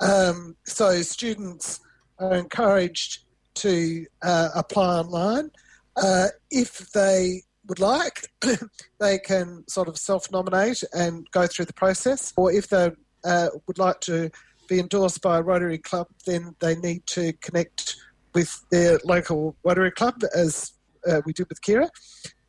Um, 0.00 0.56
so 0.64 1.02
students 1.02 1.80
are 2.18 2.34
encouraged 2.34 3.24
to 3.56 4.06
uh, 4.22 4.50
apply 4.54 4.98
online. 4.98 5.50
Uh, 5.96 6.28
if 6.50 6.90
they 6.92 7.42
would 7.66 7.80
like, 7.80 8.28
they 9.00 9.18
can 9.18 9.64
sort 9.68 9.88
of 9.88 9.96
self 9.98 10.30
nominate 10.30 10.82
and 10.92 11.26
go 11.30 11.46
through 11.46 11.64
the 11.64 11.72
process. 11.72 12.32
Or 12.36 12.52
if 12.52 12.68
they 12.68 12.90
uh, 13.24 13.48
would 13.66 13.78
like 13.78 14.00
to 14.00 14.30
be 14.68 14.78
endorsed 14.78 15.22
by 15.22 15.38
a 15.38 15.42
Rotary 15.42 15.78
Club, 15.78 16.08
then 16.26 16.54
they 16.60 16.76
need 16.76 17.06
to 17.06 17.32
connect 17.34 17.96
with 18.34 18.64
their 18.70 18.98
local 19.04 19.56
Rotary 19.64 19.90
Club, 19.90 20.22
as 20.34 20.72
uh, 21.08 21.22
we 21.24 21.32
did 21.32 21.48
with 21.48 21.62
Kira. 21.62 21.88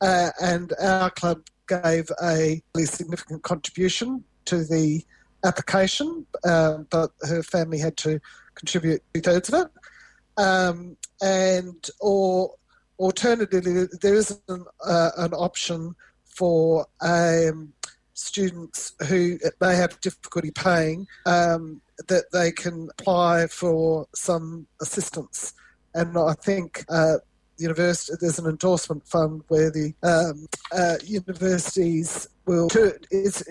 Uh, 0.01 0.29
and 0.41 0.73
our 0.81 1.09
club 1.09 1.41
gave 1.67 2.09
a 2.21 2.61
really 2.75 2.85
significant 2.85 3.43
contribution 3.43 4.23
to 4.45 4.63
the 4.63 5.03
application, 5.43 6.25
uh, 6.43 6.79
but 6.89 7.11
her 7.21 7.43
family 7.43 7.79
had 7.79 7.97
to 7.97 8.19
contribute 8.55 9.01
two 9.13 9.21
thirds 9.21 9.49
of 9.49 9.65
it. 9.65 10.41
Um, 10.41 10.97
and 11.21 11.89
or 11.99 12.53
alternatively, 12.99 13.87
there 14.01 14.15
is 14.15 14.39
an, 14.47 14.65
uh, 14.85 15.11
an 15.17 15.33
option 15.33 15.95
for 16.25 16.85
um, 17.01 17.73
students 18.13 18.93
who 19.07 19.37
may 19.61 19.75
have 19.75 19.99
difficulty 20.01 20.51
paying 20.51 21.07
um, 21.25 21.81
that 22.07 22.25
they 22.31 22.51
can 22.51 22.89
apply 22.99 23.47
for 23.47 24.07
some 24.13 24.67
assistance 24.81 25.53
and 25.97 26.15
I 26.15 26.33
think 26.33 26.85
uh, 26.89 27.17
university 27.57 28.17
there's 28.19 28.39
an 28.39 28.45
endorsement 28.45 29.07
fund 29.07 29.43
where 29.47 29.71
the 29.71 29.93
um, 30.03 30.47
uh, 30.71 30.95
universities 31.05 32.27
will. 32.45 32.69
To, 32.69 32.97
it's 33.11 33.41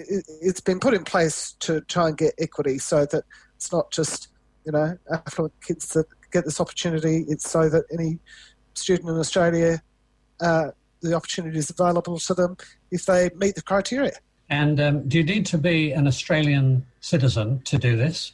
it's 0.42 0.60
been 0.60 0.80
put 0.80 0.94
in 0.94 1.04
place 1.04 1.52
to 1.60 1.80
try 1.82 2.08
and 2.08 2.16
get 2.16 2.34
equity, 2.38 2.78
so 2.78 3.06
that 3.06 3.24
it's 3.56 3.72
not 3.72 3.90
just 3.90 4.28
you 4.64 4.72
know 4.72 4.96
affluent 5.10 5.54
kids 5.62 5.88
that 5.90 6.06
get 6.30 6.44
this 6.44 6.60
opportunity. 6.60 7.24
It's 7.28 7.48
so 7.48 7.68
that 7.68 7.84
any 7.92 8.18
student 8.74 9.08
in 9.08 9.16
Australia. 9.16 9.82
Uh, 10.40 10.70
the 11.02 11.14
opportunity 11.14 11.58
is 11.58 11.70
available 11.70 12.18
to 12.18 12.34
them 12.34 12.56
if 12.90 13.06
they 13.06 13.30
meet 13.36 13.54
the 13.54 13.62
criteria. 13.62 14.12
And 14.48 14.80
um, 14.80 15.08
do 15.08 15.18
you 15.18 15.24
need 15.24 15.46
to 15.46 15.58
be 15.58 15.92
an 15.92 16.06
Australian 16.06 16.86
citizen 17.00 17.60
to 17.64 17.78
do 17.78 17.96
this? 17.96 18.32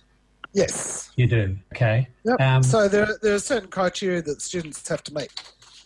Yes. 0.52 1.10
You 1.16 1.26
do. 1.26 1.56
Okay. 1.74 2.08
Yep. 2.24 2.40
Um, 2.40 2.62
so 2.62 2.88
there, 2.88 3.18
there 3.22 3.34
are 3.34 3.38
certain 3.38 3.70
criteria 3.70 4.20
that 4.22 4.42
students 4.42 4.86
have 4.88 5.02
to 5.04 5.14
meet. 5.14 5.32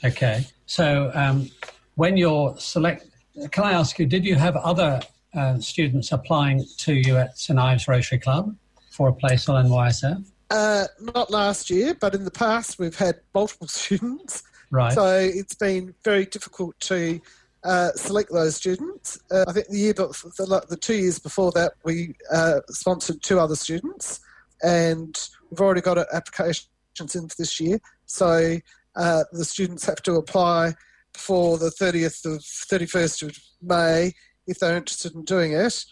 Okay. 0.05 0.47
So 0.67 1.11
um, 1.15 1.51
when 1.95 2.17
you're 2.17 2.55
select, 2.59 3.07
can 3.51 3.65
I 3.65 3.73
ask 3.73 3.99
you, 3.99 4.07
did 4.07 4.25
you 4.25 4.35
have 4.35 4.57
other 4.57 5.01
uh, 5.35 5.59
students 5.59 6.13
applying 6.13 6.65
to 6.79 6.95
you 6.95 7.17
at 7.17 7.39
St 7.39 7.59
Ives 7.59 7.89
Rotary 7.89 8.19
Club 8.19 8.55
for 8.91 9.09
a 9.09 9.13
place 9.13 9.49
on 9.49 9.67
NYSF? 9.67 10.25
Uh, 10.51 10.85
not 11.15 11.31
last 11.31 11.71
year, 11.71 11.95
but 12.01 12.15
in 12.15 12.25
the 12.25 12.31
past 12.31 12.79
we've 12.79 12.97
had 12.97 13.21
multiple 13.35 13.67
students. 13.69 14.43
Right. 14.71 14.93
So 14.93 15.19
it's 15.19 15.55
been 15.55 15.95
very 16.05 16.27
difficult 16.27 16.79
to 16.81 17.21
uh, 17.65 17.91
select 17.93 18.33
those 18.33 18.57
students. 18.57 19.19
Uh, 19.31 19.45
I 19.49 19.53
think 19.53 19.69
the 19.69 19.79
year, 19.79 19.93
the, 19.93 20.65
the, 20.69 20.77
two 20.77 20.95
years 20.95 21.19
before 21.19 21.53
that, 21.53 21.73
we 21.85 22.15
uh, 22.33 22.61
sponsored 22.69 23.23
two 23.23 23.41
other 23.41 23.57
students 23.57 24.21
and 24.63 25.17
we've 25.51 25.61
already 25.61 25.81
got 25.81 25.99
applications 26.13 26.69
in 27.15 27.29
for 27.29 27.37
this 27.37 27.61
year. 27.61 27.79
So 28.07 28.59
uh, 28.97 29.25
the 29.33 29.45
students 29.45 29.85
have 29.85 30.03
to 30.03 30.15
apply 30.15 30.75
before 31.13 31.59
the 31.59 31.71
30th 31.71 32.25
of 32.27 32.41
31st 32.41 33.23
of 33.23 33.39
May 33.63 34.13
if 34.47 34.59
they're 34.59 34.77
interested 34.77 35.15
in 35.15 35.25
doing 35.25 35.53
it, 35.53 35.85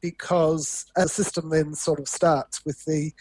because 0.00 0.86
the 0.94 1.08
system 1.08 1.50
then 1.50 1.74
sort 1.74 1.98
of 1.98 2.08
starts 2.08 2.64
with 2.64 2.84
the 2.84 3.12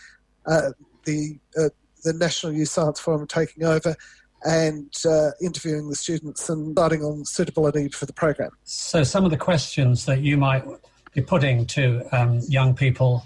uh, 0.46 0.72
the 1.06 1.40
uh, 1.58 1.70
the 2.04 2.14
National 2.14 2.54
Youth 2.54 2.70
Science 2.70 3.00
Forum 3.00 3.26
taking 3.26 3.64
over, 3.64 3.96
and 4.44 4.94
uh, 5.10 5.32
interviewing 5.42 5.90
the 5.90 5.96
students 5.96 6.48
and 6.50 6.76
deciding 6.76 7.02
on 7.02 7.26
suitability 7.26 7.90
for 7.90 8.06
the 8.06 8.14
program. 8.14 8.52
So, 8.64 9.04
some 9.04 9.26
of 9.26 9.32
the 9.32 9.38
questions 9.38 10.06
that 10.06 10.22
you 10.22 10.38
might 10.38 10.64
be 11.14 11.22
putting 11.22 11.66
to 11.68 12.04
um, 12.12 12.42
young 12.48 12.76
people 12.76 13.26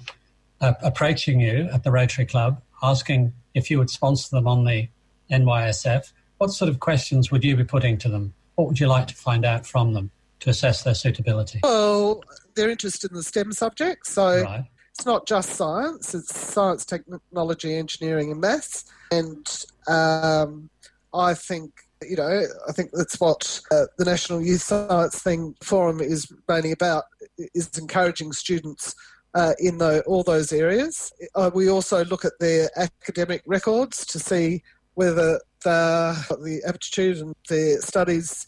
uh, 0.62 0.74
approaching 0.82 1.40
you 1.40 1.70
at 1.74 1.84
the 1.84 1.92
Rotary 1.92 2.26
Club, 2.26 2.62
asking 2.82 3.34
if 3.54 3.70
you 3.70 3.80
would 3.80 3.90
sponsor 3.90 4.30
them 4.32 4.48
on 4.48 4.64
the 4.64 4.88
NYSF, 5.32 6.12
what 6.38 6.52
sort 6.52 6.70
of 6.70 6.80
questions 6.80 7.32
would 7.32 7.44
you 7.44 7.56
be 7.56 7.64
putting 7.64 7.98
to 8.00 8.10
them? 8.10 8.34
What 8.56 8.68
would 8.68 8.80
you 8.80 8.88
like 8.88 9.08
to 9.08 9.16
find 9.16 9.46
out 9.46 9.66
from 9.66 9.94
them 9.94 10.12
to 10.42 10.50
assess 10.50 10.84
their 10.84 10.96
suitability? 10.96 11.60
Well, 11.64 12.22
they're 12.56 12.70
interested 12.70 13.12
in 13.12 13.18
the 13.18 13.24
STEM 13.24 13.52
subjects, 13.52 14.12
so 14.12 14.42
right. 14.44 14.66
it's 14.92 15.06
not 15.06 15.28
just 15.28 15.52
science, 15.52 16.14
it's 16.14 16.36
science, 16.36 16.86
technology, 16.86 17.76
engineering, 17.76 18.32
and 18.32 18.42
maths. 18.42 18.86
And 19.12 19.46
um, 19.88 20.70
I 21.14 21.34
think 21.34 21.72
you 22.08 22.16
know, 22.16 22.44
I 22.68 22.72
think 22.72 22.92
that's 22.94 23.20
what 23.20 23.60
uh, 23.72 23.86
the 23.98 24.06
National 24.06 24.42
Youth 24.42 24.62
Science 24.62 25.22
Thing 25.22 25.56
Forum 25.62 26.00
is 26.00 26.32
mainly 26.48 26.72
about, 26.72 27.06
is 27.54 27.78
encouraging 27.78 28.32
students 28.32 28.96
uh, 29.34 29.54
in 29.60 29.78
the, 29.78 30.02
all 30.04 30.24
those 30.24 30.52
areas. 30.52 31.12
Uh, 31.36 31.52
we 31.54 31.70
also 31.70 32.06
look 32.06 32.26
at 32.26 32.34
their 32.40 32.70
academic 32.78 33.44
records 33.46 34.06
to 34.06 34.20
see 34.20 34.64
whether 35.00 35.40
the, 35.64 36.38
the 36.44 36.62
aptitude 36.68 37.20
and 37.20 37.34
their 37.48 37.80
studies 37.80 38.46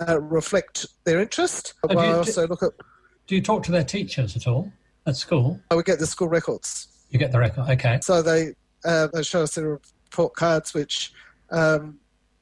uh, 0.00 0.20
reflect 0.20 0.86
their 1.02 1.20
interest. 1.20 1.74
Do, 1.88 1.94
you, 1.94 1.98
also 1.98 2.46
look 2.46 2.62
at. 2.62 2.70
Do 3.26 3.34
you 3.34 3.42
talk 3.42 3.64
to 3.64 3.72
their 3.72 3.82
teachers 3.82 4.36
at 4.36 4.46
all 4.46 4.72
at 5.06 5.16
school? 5.16 5.58
Oh, 5.72 5.76
we 5.76 5.82
get 5.82 5.98
the 5.98 6.06
school 6.06 6.28
records. 6.28 6.86
You 7.10 7.18
get 7.18 7.32
the 7.32 7.40
record, 7.40 7.68
okay. 7.70 7.98
So 8.00 8.22
they 8.22 8.54
uh, 8.84 9.08
they 9.12 9.24
show 9.24 9.42
us 9.42 9.56
their 9.56 9.70
report 9.70 10.34
cards, 10.34 10.72
which 10.72 11.12
um, 11.50 11.98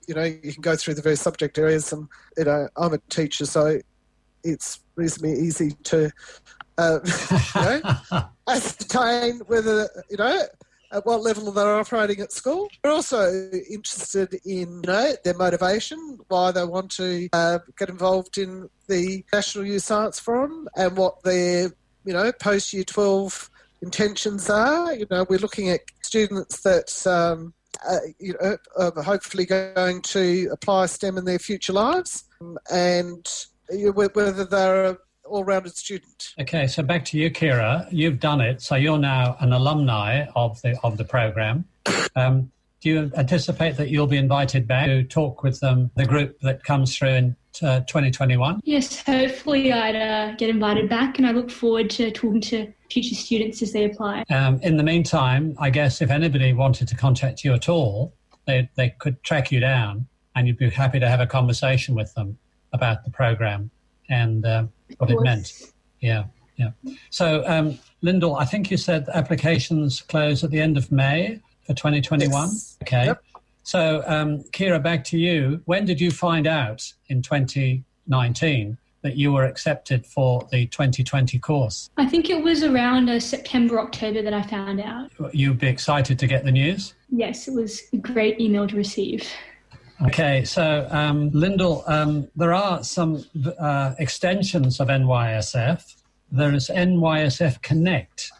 you 0.06 0.14
know 0.14 0.24
you 0.24 0.52
can 0.52 0.60
go 0.60 0.76
through 0.76 0.92
the 0.92 1.02
various 1.02 1.22
subject 1.22 1.56
areas, 1.56 1.94
and 1.94 2.08
you 2.36 2.44
know 2.44 2.68
I'm 2.76 2.92
a 2.92 2.98
teacher, 3.08 3.46
so 3.46 3.80
it's 4.44 4.80
reasonably 4.96 5.40
easy 5.40 5.70
to 5.84 6.10
uh, 6.76 6.98
you 7.54 7.60
know, 7.62 8.22
ascertain 8.48 9.38
whether 9.46 9.88
you 10.10 10.18
know 10.18 10.42
at 10.92 11.04
what 11.06 11.22
level 11.22 11.50
they're 11.52 11.76
operating 11.76 12.20
at 12.20 12.32
school. 12.32 12.68
We're 12.82 12.92
also 12.92 13.50
interested 13.70 14.34
in 14.44 14.82
you 14.82 14.82
know, 14.86 15.14
their 15.24 15.34
motivation, 15.34 16.18
why 16.28 16.50
they 16.52 16.64
want 16.64 16.90
to 16.92 17.28
uh, 17.32 17.58
get 17.78 17.88
involved 17.88 18.38
in 18.38 18.68
the 18.88 19.24
National 19.32 19.66
Youth 19.66 19.82
Science 19.82 20.18
Forum, 20.18 20.68
and 20.76 20.96
what 20.96 21.22
their 21.22 21.72
you 22.04 22.12
know 22.12 22.30
post 22.32 22.72
Year 22.72 22.84
12 22.84 23.50
intentions 23.82 24.48
are. 24.48 24.94
You 24.94 25.06
know, 25.10 25.26
we're 25.28 25.38
looking 25.38 25.70
at 25.70 25.80
students 26.02 26.62
that. 26.62 27.06
Um, 27.06 27.52
uh, 27.86 27.98
you 28.18 28.34
know, 28.40 28.56
are 28.78 29.02
hopefully 29.02 29.44
going 29.44 30.00
to 30.00 30.48
apply 30.50 30.86
STEM 30.86 31.18
in 31.18 31.26
their 31.26 31.38
future 31.38 31.74
lives, 31.74 32.24
and 32.72 33.28
whether 33.68 34.44
they're 34.44 34.96
all-rounded 35.26 35.76
student. 35.76 36.34
Okay, 36.40 36.66
so 36.66 36.82
back 36.82 37.04
to 37.06 37.18
you, 37.18 37.30
Kira. 37.30 37.86
You've 37.90 38.20
done 38.20 38.40
it, 38.40 38.62
so 38.62 38.74
you're 38.74 38.98
now 38.98 39.36
an 39.40 39.52
alumni 39.52 40.26
of 40.34 40.60
the 40.62 40.78
of 40.82 40.96
the 40.96 41.04
program. 41.04 41.64
Um, 42.14 42.50
do 42.80 42.90
you 42.90 43.12
anticipate 43.16 43.76
that 43.76 43.88
you'll 43.88 44.06
be 44.06 44.16
invited 44.16 44.66
back 44.66 44.86
to 44.86 45.02
talk 45.02 45.42
with 45.42 45.60
them, 45.60 45.90
the 45.96 46.04
group 46.04 46.38
that 46.40 46.62
comes 46.62 46.96
through 46.96 47.08
in 47.08 47.36
uh, 47.62 47.80
2021? 47.80 48.60
Yes, 48.64 49.02
hopefully 49.02 49.72
I'd 49.72 49.96
uh, 49.96 50.34
get 50.36 50.50
invited 50.50 50.88
back, 50.88 51.18
and 51.18 51.26
I 51.26 51.32
look 51.32 51.50
forward 51.50 51.90
to 51.90 52.10
talking 52.10 52.40
to 52.42 52.72
future 52.90 53.14
students 53.14 53.62
as 53.62 53.72
they 53.72 53.84
apply. 53.84 54.24
Um, 54.30 54.60
in 54.62 54.76
the 54.76 54.82
meantime, 54.82 55.56
I 55.58 55.70
guess 55.70 56.02
if 56.02 56.10
anybody 56.10 56.52
wanted 56.52 56.88
to 56.88 56.96
contact 56.96 57.44
you 57.44 57.54
at 57.54 57.68
all, 57.68 58.12
they, 58.46 58.68
they 58.76 58.94
could 58.98 59.22
track 59.22 59.50
you 59.50 59.58
down, 59.58 60.06
and 60.34 60.46
you'd 60.46 60.58
be 60.58 60.70
happy 60.70 61.00
to 61.00 61.08
have 61.08 61.20
a 61.20 61.26
conversation 61.26 61.94
with 61.94 62.14
them 62.14 62.38
about 62.72 63.04
the 63.04 63.10
program 63.10 63.70
and 64.08 64.44
uh, 64.44 64.64
what 64.98 65.10
it 65.10 65.20
meant. 65.20 65.52
Yeah, 66.00 66.24
yeah. 66.56 66.70
So, 67.10 67.42
um, 67.46 67.78
Lyndall, 68.02 68.36
I 68.36 68.44
think 68.44 68.70
you 68.70 68.76
said 68.76 69.08
applications 69.12 70.02
close 70.02 70.44
at 70.44 70.50
the 70.50 70.60
end 70.60 70.76
of 70.76 70.90
May 70.92 71.40
for 71.64 71.74
2021. 71.74 72.30
Yes. 72.30 72.78
Okay. 72.82 73.06
Yep. 73.06 73.22
So, 73.62 74.04
um, 74.06 74.42
Kira, 74.52 74.80
back 74.80 75.02
to 75.04 75.18
you. 75.18 75.60
When 75.64 75.84
did 75.84 76.00
you 76.00 76.10
find 76.10 76.46
out 76.46 76.92
in 77.08 77.20
2019 77.20 78.78
that 79.02 79.16
you 79.16 79.32
were 79.32 79.44
accepted 79.44 80.06
for 80.06 80.46
the 80.52 80.66
2020 80.66 81.38
course? 81.40 81.90
I 81.96 82.06
think 82.06 82.30
it 82.30 82.42
was 82.42 82.62
around 82.62 83.08
uh, 83.08 83.18
September, 83.18 83.80
October 83.80 84.22
that 84.22 84.32
I 84.32 84.42
found 84.42 84.80
out. 84.80 85.10
You'd 85.32 85.58
be 85.58 85.66
excited 85.66 86.18
to 86.18 86.26
get 86.26 86.44
the 86.44 86.52
news? 86.52 86.94
Yes, 87.10 87.48
it 87.48 87.54
was 87.54 87.82
a 87.92 87.96
great 87.96 88.40
email 88.40 88.68
to 88.68 88.76
receive. 88.76 89.28
Okay, 90.04 90.44
so 90.44 90.86
um, 90.90 91.30
Lyndall, 91.30 91.82
um, 91.86 92.28
there 92.36 92.52
are 92.52 92.84
some 92.84 93.24
uh, 93.58 93.94
extensions 93.98 94.78
of 94.78 94.88
NYSF. 94.88 95.96
There 96.30 96.52
is 96.52 96.68
NYSF 96.68 97.62
Connect. 97.62 98.30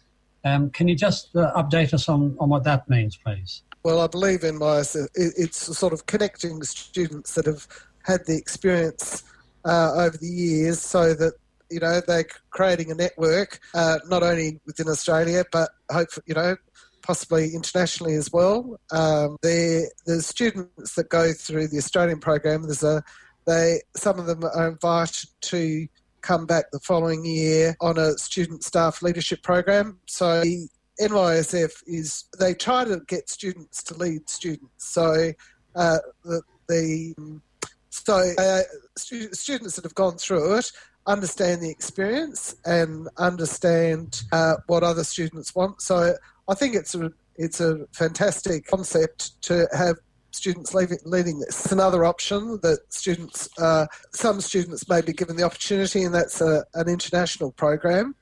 Um, 0.45 0.69
can 0.71 0.87
you 0.87 0.95
just 0.95 1.35
uh, 1.35 1.53
update 1.55 1.95
us 1.95 2.09
on, 2.09 2.37
on 2.39 2.51
what 2.51 2.65
that 2.65 2.89
means, 2.91 3.17
please? 3.17 3.63
Well, 3.85 4.01
I 4.01 4.07
believe 4.07 4.41
NYSF, 4.41 5.09
it's 5.15 5.79
sort 5.79 5.93
of 5.95 6.05
connecting 6.07 6.63
students 6.63 7.35
that 7.35 7.47
have 7.47 7.67
had 8.05 8.27
the 8.27 8.37
experience 8.37 9.25
uh, 9.65 9.93
over 9.95 10.17
the 10.17 10.27
years 10.27 10.81
so 10.81 11.15
that 11.15 11.35
you 11.71 11.81
know 11.81 12.01
they're 12.07 12.27
creating 12.51 12.93
a 12.93 12.95
network 12.95 13.59
uh, 13.75 13.99
not 14.07 14.23
only 14.23 14.61
within 14.67 14.89
Australia 14.89 15.45
but 15.51 15.71
hopefully 15.91 16.23
you 16.29 16.35
know 16.35 16.57
possibly 17.07 17.55
internationally 17.55 18.15
as 18.15 18.33
well. 18.33 18.79
Um, 18.91 19.37
the 19.43 19.89
students 20.21 20.95
that 20.95 21.09
go 21.09 21.33
through 21.33 21.69
the 21.69 21.79
Australian 21.79 22.19
program, 22.19 22.63
there's 22.63 22.83
a 22.83 23.03
they 23.47 23.81
some 23.97 24.19
of 24.19 24.27
them 24.27 24.43
are 24.45 24.69
invited 24.69 25.31
to 25.41 25.87
come 26.21 26.47
back 26.47 26.65
the 26.73 26.81
following 26.81 27.25
year 27.25 27.77
on 27.81 27.97
a 27.97 28.19
student 28.19 28.65
staff 28.65 29.03
leadership 29.03 29.43
program. 29.45 30.01
So 30.07 30.41
the 30.41 30.69
NYSF 31.01 31.83
is 31.87 32.25
they 32.41 32.55
try 32.55 32.85
to 32.85 33.01
get 33.07 33.29
students 33.31 33.85
to 33.85 33.95
lead 33.95 34.29
students. 34.29 34.93
So 34.93 35.33
uh, 35.77 35.99
the, 36.25 36.43
the 36.69 37.15
so 37.91 38.33
uh, 38.37 38.63
stu- 38.97 39.33
students 39.33 39.77
that 39.77 39.85
have 39.85 39.95
gone 39.95 40.17
through 40.17 40.57
it 40.59 40.73
understand 41.07 41.63
the 41.63 41.71
experience 41.71 42.57
and 42.65 43.09
understand 43.17 44.23
uh, 44.33 44.57
what 44.67 44.83
other 44.83 45.05
students 45.05 45.55
want. 45.55 45.81
So 45.81 46.17
I 46.49 46.55
think 46.55 46.75
it's 46.75 46.95
a 46.95 47.11
it's 47.37 47.61
a 47.61 47.87
fantastic 47.93 48.67
concept 48.67 49.43
to 49.43 49.69
have 49.77 49.97
students 50.31 50.75
leaving, 50.75 50.99
leading 51.05 51.39
this. 51.39 51.65
It's 51.65 51.73
another 51.73 52.05
option 52.05 52.59
that 52.63 52.81
students, 52.91 53.49
uh, 53.59 53.87
some 54.13 54.41
students 54.41 54.89
may 54.89 55.01
be 55.01 55.13
given 55.13 55.37
the 55.37 55.43
opportunity, 55.43 56.03
and 56.03 56.15
that's 56.15 56.41
a, 56.41 56.65
an 56.75 56.89
international 56.89 57.53
program. 57.53 58.15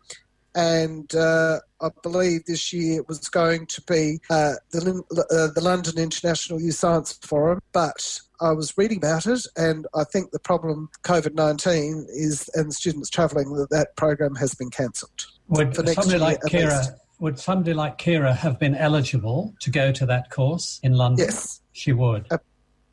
And 0.56 1.12
uh, 1.14 1.58
I 1.80 1.88
believe 2.04 2.44
this 2.44 2.72
year 2.72 3.00
it 3.00 3.08
was 3.08 3.28
going 3.28 3.66
to 3.66 3.82
be 3.82 4.20
uh, 4.30 4.54
the, 4.70 5.02
uh, 5.12 5.52
the 5.52 5.60
London 5.60 5.98
International 5.98 6.60
Youth 6.60 6.76
Science 6.76 7.12
Forum, 7.14 7.60
but 7.72 8.20
I 8.40 8.52
was 8.52 8.78
reading 8.78 8.98
about 8.98 9.26
it, 9.26 9.44
and 9.56 9.86
I 9.94 10.04
think 10.04 10.30
the 10.30 10.38
problem 10.38 10.90
COVID 11.02 11.34
nineteen 11.34 12.06
is, 12.10 12.48
and 12.54 12.72
students 12.72 13.10
travelling, 13.10 13.52
that 13.54 13.70
that 13.70 13.96
program 13.96 14.36
has 14.36 14.54
been 14.54 14.70
cancelled. 14.70 15.26
Would 15.48 15.76
somebody 15.76 16.18
like 16.18 16.40
Kira 16.42 16.94
would 17.20 17.38
somebody 17.38 17.74
like 17.74 17.98
Kira 17.98 18.34
have 18.34 18.58
been 18.58 18.74
eligible 18.74 19.54
to 19.60 19.70
go 19.70 19.92
to 19.92 20.06
that 20.06 20.30
course 20.30 20.80
in 20.82 20.94
London? 20.94 21.26
Yes, 21.26 21.60
she 21.72 21.92
would. 21.92 22.26
Uh, 22.30 22.38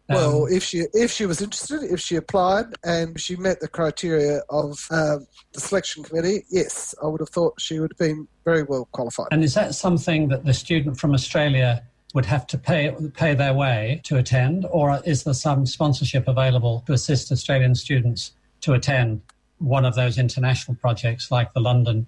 well, 0.10 0.44
um, 0.44 0.52
if 0.52 0.64
she 0.64 0.84
if 0.94 1.12
she 1.12 1.26
was 1.26 1.42
interested, 1.42 1.84
if 1.84 2.00
she 2.00 2.16
applied 2.16 2.66
and 2.84 3.20
she 3.20 3.36
met 3.36 3.60
the 3.60 3.68
criteria 3.68 4.42
of 4.50 4.86
uh, 4.92 5.20
the 5.54 5.60
selection 5.60 6.04
committee, 6.04 6.44
yes, 6.50 6.94
I 7.02 7.08
would 7.08 7.22
have 7.22 7.30
thought 7.30 7.60
she 7.60 7.80
would 7.80 7.92
have 7.94 7.98
been 7.98 8.28
very 8.44 8.64
well 8.64 8.88
qualified. 8.92 9.28
And 9.32 9.44
is 9.44 9.54
that 9.54 9.74
something 9.76 10.28
that 10.30 10.46
the 10.46 10.54
student 10.54 11.00
from 11.00 11.14
Australia 11.14 11.84
would 12.14 12.26
have 12.26 12.46
to 12.48 12.58
pay 12.58 12.94
pay 13.14 13.34
their 13.34 13.54
way 13.54 14.02
to 14.04 14.18
attend, 14.18 14.66
or 14.70 15.02
is 15.06 15.24
there 15.24 15.34
some 15.34 15.66
sponsorship 15.66 16.28
available 16.28 16.84
to 16.88 16.94
assist 16.94 17.32
Australian 17.32 17.76
students 17.76 18.34
to 18.62 18.74
attend 18.74 19.22
one 19.60 19.86
of 19.86 19.96
those 19.96 20.18
international 20.18 20.76
projects 20.76 21.32
like 21.32 21.54
the 21.54 21.60
London 21.60 22.08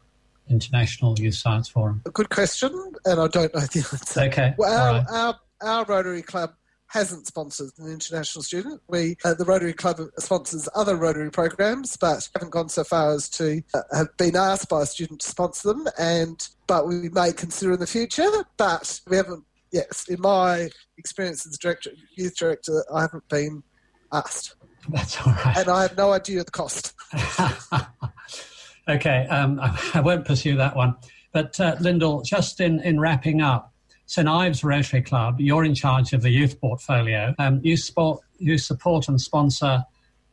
International 0.50 1.18
Youth 1.20 1.36
Science 1.36 1.70
Forum? 1.70 2.02
A 2.06 2.12
good 2.12 2.30
question, 2.30 2.72
and 3.06 3.20
I 3.20 3.28
don't 3.28 3.54
know 3.54 3.62
the 3.62 3.88
answer. 3.92 4.22
Okay. 4.22 4.54
Well, 4.58 4.72
our, 4.72 4.94
right. 4.94 5.06
our, 5.10 5.40
our 5.62 5.86
Rotary 5.86 6.22
Club 6.22 6.52
hasn't 6.94 7.26
sponsored 7.26 7.72
an 7.80 7.92
international 7.92 8.44
student. 8.44 8.80
We, 8.88 9.18
uh, 9.26 9.34
the 9.34 9.46
Rotary 9.46 9.74
Club 9.74 10.00
sponsors 10.20 10.70
other 10.76 10.96
Rotary 10.96 11.32
programs, 11.32 11.98
but 11.98 12.30
haven't 12.36 12.52
gone 12.52 12.70
so 12.70 12.84
far 12.84 13.14
as 13.16 13.28
to 13.32 13.64
uh, 13.74 13.82
have 13.94 14.16
been 14.18 14.36
asked 14.36 14.70
by 14.70 14.84
a 14.84 14.86
student 14.86 15.22
to 15.22 15.28
sponsor 15.28 15.70
them. 15.70 15.88
And 15.98 16.48
but 16.68 16.88
we 16.88 17.10
may 17.10 17.34
consider 17.34 17.74
in 17.74 17.80
the 17.80 17.88
future. 17.88 18.30
But 18.58 19.02
we 19.08 19.18
haven't. 19.18 19.44
Yes, 19.72 20.06
in 20.08 20.22
my 20.22 20.70
experience 21.00 21.48
as 21.48 21.58
director, 21.58 21.90
youth 22.16 22.38
director, 22.38 22.86
I 22.94 23.02
haven't 23.02 23.28
been 23.28 23.64
asked. 24.12 24.56
That's 24.90 25.20
all 25.26 25.34
right. 25.34 25.58
And 25.58 25.70
I 25.70 25.82
have 25.82 25.98
no 25.98 26.12
idea 26.12 26.44
the 26.44 26.52
cost. 26.52 26.94
Okay, 28.88 29.28
um, 29.28 29.60
I 29.94 30.02
won't 30.02 30.26
pursue 30.26 30.56
that 30.58 30.76
one. 30.76 30.96
But 31.32 31.60
uh, 31.60 31.76
Lyndall, 31.80 32.22
just 32.22 32.62
in, 32.62 32.80
in 32.82 33.00
wrapping 33.00 33.42
up, 33.42 33.74
St 34.06 34.28
Ives 34.28 34.64
Rotary 34.64 35.02
Club, 35.02 35.40
you're 35.40 35.64
in 35.64 35.74
charge 35.74 36.14
of 36.14 36.22
the 36.22 36.30
youth 36.30 36.60
portfolio. 36.60 37.34
Um, 37.40 37.60
you, 37.64 37.78
sport, 37.78 38.22
you 38.38 38.58
support 38.58 39.08
and 39.08 39.20
sponsor 39.20 39.84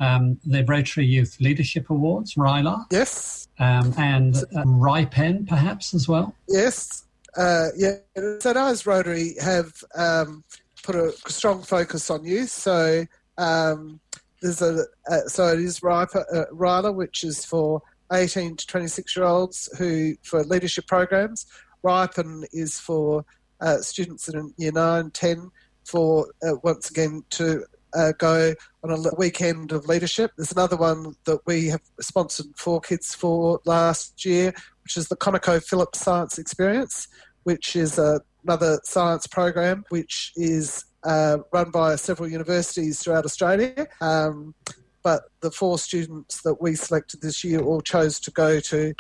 um, 0.01 0.39
the 0.45 0.65
Rotary 0.65 1.07
Youth 1.07 1.37
Leadership 1.41 1.89
Awards, 1.91 2.35
RYLA. 2.35 2.87
Yes. 2.91 3.49
Um, 3.59 3.95
and 3.97 4.37
uh, 4.37 4.65
RYPEN, 4.65 5.47
perhaps, 5.47 5.95
as 5.95 6.09
well. 6.09 6.35
Yes. 6.49 7.05
Uh, 7.37 7.69
yeah. 7.77 7.97
St 8.41 8.57
Ives 8.57 8.87
Rotary 8.87 9.35
have 9.41 9.73
um, 9.95 10.43
put 10.83 10.97
a 10.97 11.13
strong 11.29 11.63
focus 11.63 12.11
on 12.11 12.25
youth. 12.25 12.51
So 12.51 13.07
um, 13.39 14.01
there's 14.43 14.63
a 14.63 14.85
uh, 15.09 15.21
so 15.27 15.49
it 15.49 15.61
is 15.61 15.81
RYLA, 15.81 16.95
which 16.95 17.25
is 17.25 17.45
for 17.45 17.83
18 18.13 18.57
to 18.57 18.67
26 18.67 19.17
year 19.17 19.25
olds 19.25 19.69
who 19.79 20.15
for 20.23 20.43
leadership 20.45 20.87
programs. 20.87 21.47
RYPEN 21.83 22.45
is 22.53 22.79
for 22.79 23.25
uh, 23.61 23.79
students 23.79 24.29
in 24.29 24.53
year 24.57 24.73
9, 24.73 25.11
10 25.11 25.51
for 25.85 26.27
uh, 26.43 26.55
once 26.63 26.91
again 26.91 27.23
to 27.31 27.65
uh, 27.95 28.13
go 28.19 28.55
on 28.85 28.91
a 28.91 29.15
weekend 29.17 29.73
of 29.73 29.87
leadership. 29.87 30.31
There's 30.37 30.53
another 30.53 30.77
one 30.77 31.15
that 31.25 31.41
we 31.47 31.67
have 31.67 31.83
sponsored 32.01 32.47
four 32.57 32.81
kids 32.81 33.15
for 33.15 33.61
last 33.65 34.25
year, 34.25 34.53
which 34.85 34.97
is 34.97 35.09
the 35.09 35.17
ConocoPhillips 35.17 35.97
Science 35.97 36.39
Experience, 36.39 37.09
which 37.45 37.75
is 37.75 37.99
another 38.45 38.81
science 38.85 39.27
program 39.27 39.85
which 39.89 40.33
is 40.37 40.85
uh, 41.05 41.39
run 41.53 41.71
by 41.71 41.97
several 41.97 42.29
universities 42.29 43.01
throughout 43.01 43.25
Australia. 43.25 43.87
Um, 44.01 44.55
but 45.03 45.23
the 45.41 45.51
four 45.51 45.79
students 45.79 46.43
that 46.43 46.61
we 46.61 46.75
selected 46.75 47.21
this 47.21 47.43
year 47.45 47.61
all 47.61 47.81
chose 47.81 48.21
to 48.21 48.31
go 48.31 48.61
to 48.61 48.95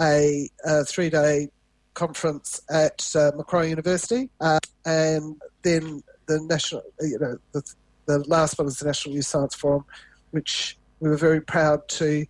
a, 0.00 0.48
a 0.64 0.84
three 0.84 1.10
day 1.10 1.48
conference 1.94 2.60
at 2.70 3.08
uh, 3.14 3.30
Macquarie 3.36 3.70
University, 3.70 4.30
uh, 4.40 4.58
and 4.84 5.40
then 5.62 6.02
the 6.26 6.40
national, 6.40 6.82
you 7.00 7.18
know, 7.18 7.38
the, 7.52 7.62
the 8.06 8.18
last 8.28 8.58
one 8.58 8.66
was 8.66 8.78
the 8.78 8.86
National 8.86 9.14
Youth 9.14 9.26
Science 9.26 9.54
Forum, 9.54 9.84
which 10.32 10.76
we 11.00 11.08
were 11.08 11.16
very 11.16 11.40
proud 11.40 11.86
to 11.88 12.26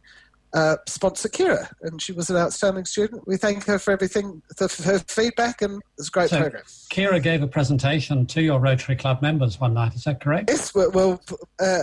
uh, 0.53 0.77
sponsor 0.87 1.29
Kira, 1.29 1.69
and 1.83 2.01
she 2.01 2.13
was 2.13 2.31
an 2.31 2.37
outstanding 2.37 2.85
student. 2.85 3.27
We 3.27 3.37
thank 3.37 3.65
her 3.65 3.79
for 3.79 3.91
everything, 3.91 4.41
for 4.57 4.69
her 4.85 5.01
feedback, 5.01 5.63
and 5.63 5.75
it 5.79 5.83
was 5.99 6.09
a 6.09 6.11
great 6.11 6.31
so 6.31 6.41
program. 6.41 6.63
Kira 6.91 7.23
gave 7.23 7.43
a 7.43 7.49
presentation 7.49 8.25
to 8.27 8.43
your 8.43 8.61
Rotary 8.61 8.95
Club 8.95 9.21
members 9.21 9.59
one 9.59 9.75
night. 9.75 9.95
Is 9.95 10.05
that 10.05 10.21
correct? 10.21 10.51
Yes. 10.51 10.73
Well, 10.75 11.21
uh, 11.59 11.83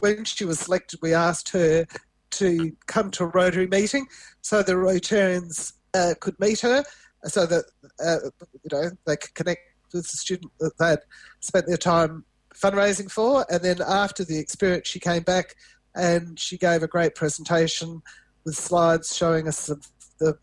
when 0.00 0.24
she 0.24 0.44
was 0.44 0.60
selected, 0.60 1.00
we 1.02 1.14
asked 1.14 1.50
her 1.50 1.86
to 2.32 2.72
come 2.86 3.10
to 3.12 3.24
a 3.24 3.28
Rotary 3.28 3.66
meeting 3.66 4.06
so 4.42 4.62
the 4.62 4.72
Rotarians 4.72 5.72
uh, 5.94 6.14
could 6.20 6.38
meet 6.38 6.60
her, 6.60 6.84
so 7.24 7.46
that 7.46 7.64
uh, 8.04 8.30
you 8.52 8.70
know 8.70 8.90
they 9.06 9.16
could 9.16 9.34
connect 9.34 9.60
with 9.92 10.10
the 10.10 10.16
student 10.16 10.52
that 10.60 10.76
they'd 10.78 10.98
spent 11.40 11.66
their 11.66 11.76
time 11.76 12.24
fundraising 12.54 13.10
for. 13.10 13.46
And 13.50 13.62
then 13.62 13.78
after 13.86 14.24
the 14.24 14.38
experience, 14.38 14.88
she 14.88 15.00
came 15.00 15.22
back 15.22 15.54
and 15.94 16.38
she 16.38 16.58
gave 16.58 16.82
a 16.82 16.88
great 16.88 17.14
presentation 17.14 18.02
with 18.44 18.56
slides 18.56 19.16
showing 19.16 19.48
us 19.48 19.66
the, 19.66 19.80
the 20.18 20.38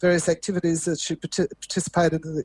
various 0.00 0.28
activities 0.28 0.84
that 0.84 1.00
she 1.00 1.16
participated 1.16 2.24
in, 2.24 2.44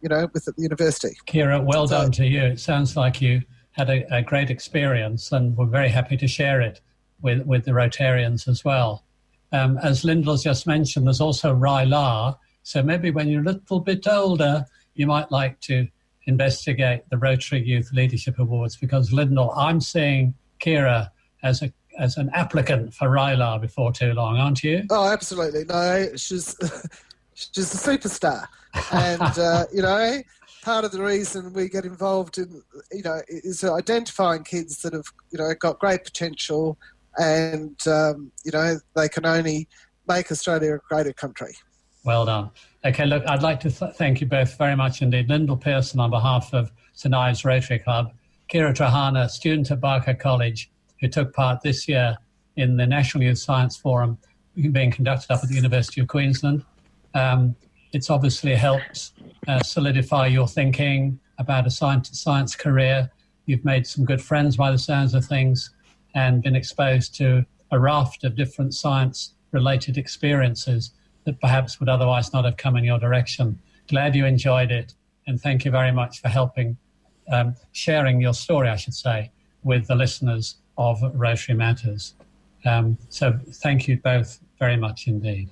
you 0.00 0.08
know, 0.08 0.28
with 0.32 0.48
at 0.48 0.56
the 0.56 0.62
university. 0.62 1.16
Kira, 1.26 1.64
well 1.64 1.86
so, 1.86 2.02
done 2.02 2.12
to 2.12 2.26
you. 2.26 2.42
It 2.42 2.60
sounds 2.60 2.96
like 2.96 3.20
you 3.20 3.42
had 3.74 3.90
a, 3.90 4.16
a, 4.16 4.22
great 4.22 4.50
experience 4.50 5.32
and 5.32 5.56
we're 5.56 5.66
very 5.66 5.88
happy 5.88 6.16
to 6.16 6.28
share 6.28 6.60
it 6.60 6.80
with, 7.20 7.44
with 7.44 7.64
the 7.64 7.72
Rotarians 7.72 8.48
as 8.48 8.64
well. 8.64 9.04
Um, 9.52 9.78
as 9.78 10.04
Lyndall's 10.04 10.42
just 10.42 10.66
mentioned, 10.66 11.06
there's 11.06 11.20
also 11.20 11.54
RYLA. 11.54 12.36
So 12.62 12.82
maybe 12.82 13.10
when 13.10 13.28
you're 13.28 13.42
a 13.42 13.44
little 13.44 13.80
bit 13.80 14.06
older, 14.08 14.66
you 14.94 15.06
might 15.06 15.30
like 15.30 15.60
to 15.62 15.86
investigate 16.26 17.02
the 17.10 17.18
Rotary 17.18 17.62
Youth 17.62 17.90
Leadership 17.92 18.38
Awards 18.38 18.76
because 18.76 19.12
Lyndall, 19.12 19.52
I'm 19.52 19.80
seeing 19.80 20.34
Kira 20.60 21.10
as 21.42 21.62
a 21.62 21.72
as 21.98 22.16
an 22.16 22.28
applicant 22.34 22.92
for 22.92 23.08
RYLA 23.08 23.60
before 23.60 23.92
too 23.92 24.12
long, 24.14 24.36
aren't 24.36 24.64
you? 24.64 24.82
Oh, 24.90 25.12
absolutely. 25.12 25.64
No, 25.64 26.08
she's 26.16 26.56
she's 27.34 27.74
a 27.74 27.90
superstar, 27.90 28.46
and 28.92 29.38
uh, 29.38 29.64
you 29.72 29.82
know, 29.82 30.20
part 30.64 30.84
of 30.84 30.92
the 30.92 31.02
reason 31.02 31.52
we 31.52 31.68
get 31.68 31.84
involved 31.84 32.38
in 32.38 32.62
you 32.90 33.02
know 33.02 33.20
is 33.28 33.62
identifying 33.62 34.42
kids 34.42 34.82
that 34.82 34.94
have 34.94 35.04
you 35.30 35.38
know 35.38 35.52
got 35.60 35.78
great 35.78 36.02
potential, 36.02 36.78
and 37.18 37.78
um, 37.86 38.32
you 38.44 38.50
know 38.50 38.78
they 38.96 39.08
can 39.08 39.26
only 39.26 39.68
make 40.08 40.32
Australia 40.32 40.74
a 40.74 40.78
greater 40.88 41.12
country. 41.12 41.54
Well 42.04 42.26
done. 42.26 42.50
Okay, 42.84 43.06
look, 43.06 43.24
I'd 43.26 43.42
like 43.42 43.60
to 43.60 43.70
th- 43.70 43.94
thank 43.94 44.20
you 44.20 44.26
both 44.26 44.58
very 44.58 44.76
much 44.76 45.00
indeed. 45.02 45.28
Lyndall 45.28 45.56
Pearson 45.56 46.00
on 46.00 46.10
behalf 46.10 46.52
of 46.52 46.72
St 46.94 47.14
Ives 47.14 47.44
Rotary 47.44 47.78
Club, 47.78 48.12
Kira 48.52 48.74
Trahana, 48.74 49.30
student 49.30 49.70
at 49.70 49.80
Barker 49.80 50.14
College, 50.14 50.70
who 51.00 51.08
took 51.08 51.32
part 51.34 51.62
this 51.62 51.88
year 51.88 52.16
in 52.56 52.76
the 52.76 52.86
National 52.86 53.24
Youth 53.24 53.38
Science 53.38 53.76
Forum 53.76 54.18
being 54.70 54.90
conducted 54.90 55.32
up 55.32 55.42
at 55.42 55.48
the 55.48 55.54
University 55.54 56.00
of 56.00 56.08
Queensland. 56.08 56.64
Um, 57.14 57.56
it's 57.92 58.10
obviously 58.10 58.54
helped 58.54 59.12
uh, 59.48 59.62
solidify 59.62 60.26
your 60.26 60.48
thinking 60.48 61.18
about 61.38 61.66
a 61.66 61.70
science, 61.70 62.10
science 62.18 62.54
career. 62.54 63.10
You've 63.46 63.64
made 63.64 63.86
some 63.86 64.04
good 64.04 64.22
friends 64.22 64.56
by 64.56 64.70
the 64.70 64.78
sounds 64.78 65.14
of 65.14 65.24
things 65.24 65.70
and 66.14 66.42
been 66.42 66.56
exposed 66.56 67.14
to 67.16 67.44
a 67.70 67.78
raft 67.78 68.24
of 68.24 68.36
different 68.36 68.74
science 68.74 69.34
related 69.52 69.98
experiences 69.98 70.92
that 71.24 71.40
perhaps 71.40 71.80
would 71.80 71.88
otherwise 71.88 72.32
not 72.32 72.44
have 72.44 72.56
come 72.56 72.76
in 72.76 72.84
your 72.84 72.98
direction. 72.98 73.58
Glad 73.88 74.14
you 74.14 74.26
enjoyed 74.26 74.70
it 74.70 74.94
and 75.26 75.40
thank 75.40 75.64
you 75.64 75.70
very 75.70 75.92
much 75.92 76.20
for 76.20 76.28
helping, 76.28 76.76
um, 77.30 77.54
sharing 77.72 78.20
your 78.20 78.34
story, 78.34 78.68
I 78.68 78.76
should 78.76 78.94
say, 78.94 79.30
with 79.62 79.86
the 79.86 79.94
listeners 79.94 80.56
of 80.76 81.00
Rotary 81.14 81.54
Matters. 81.54 82.14
Um, 82.64 82.98
so 83.08 83.38
thank 83.62 83.88
you 83.88 83.98
both 83.98 84.40
very 84.58 84.76
much 84.76 85.06
indeed. 85.06 85.50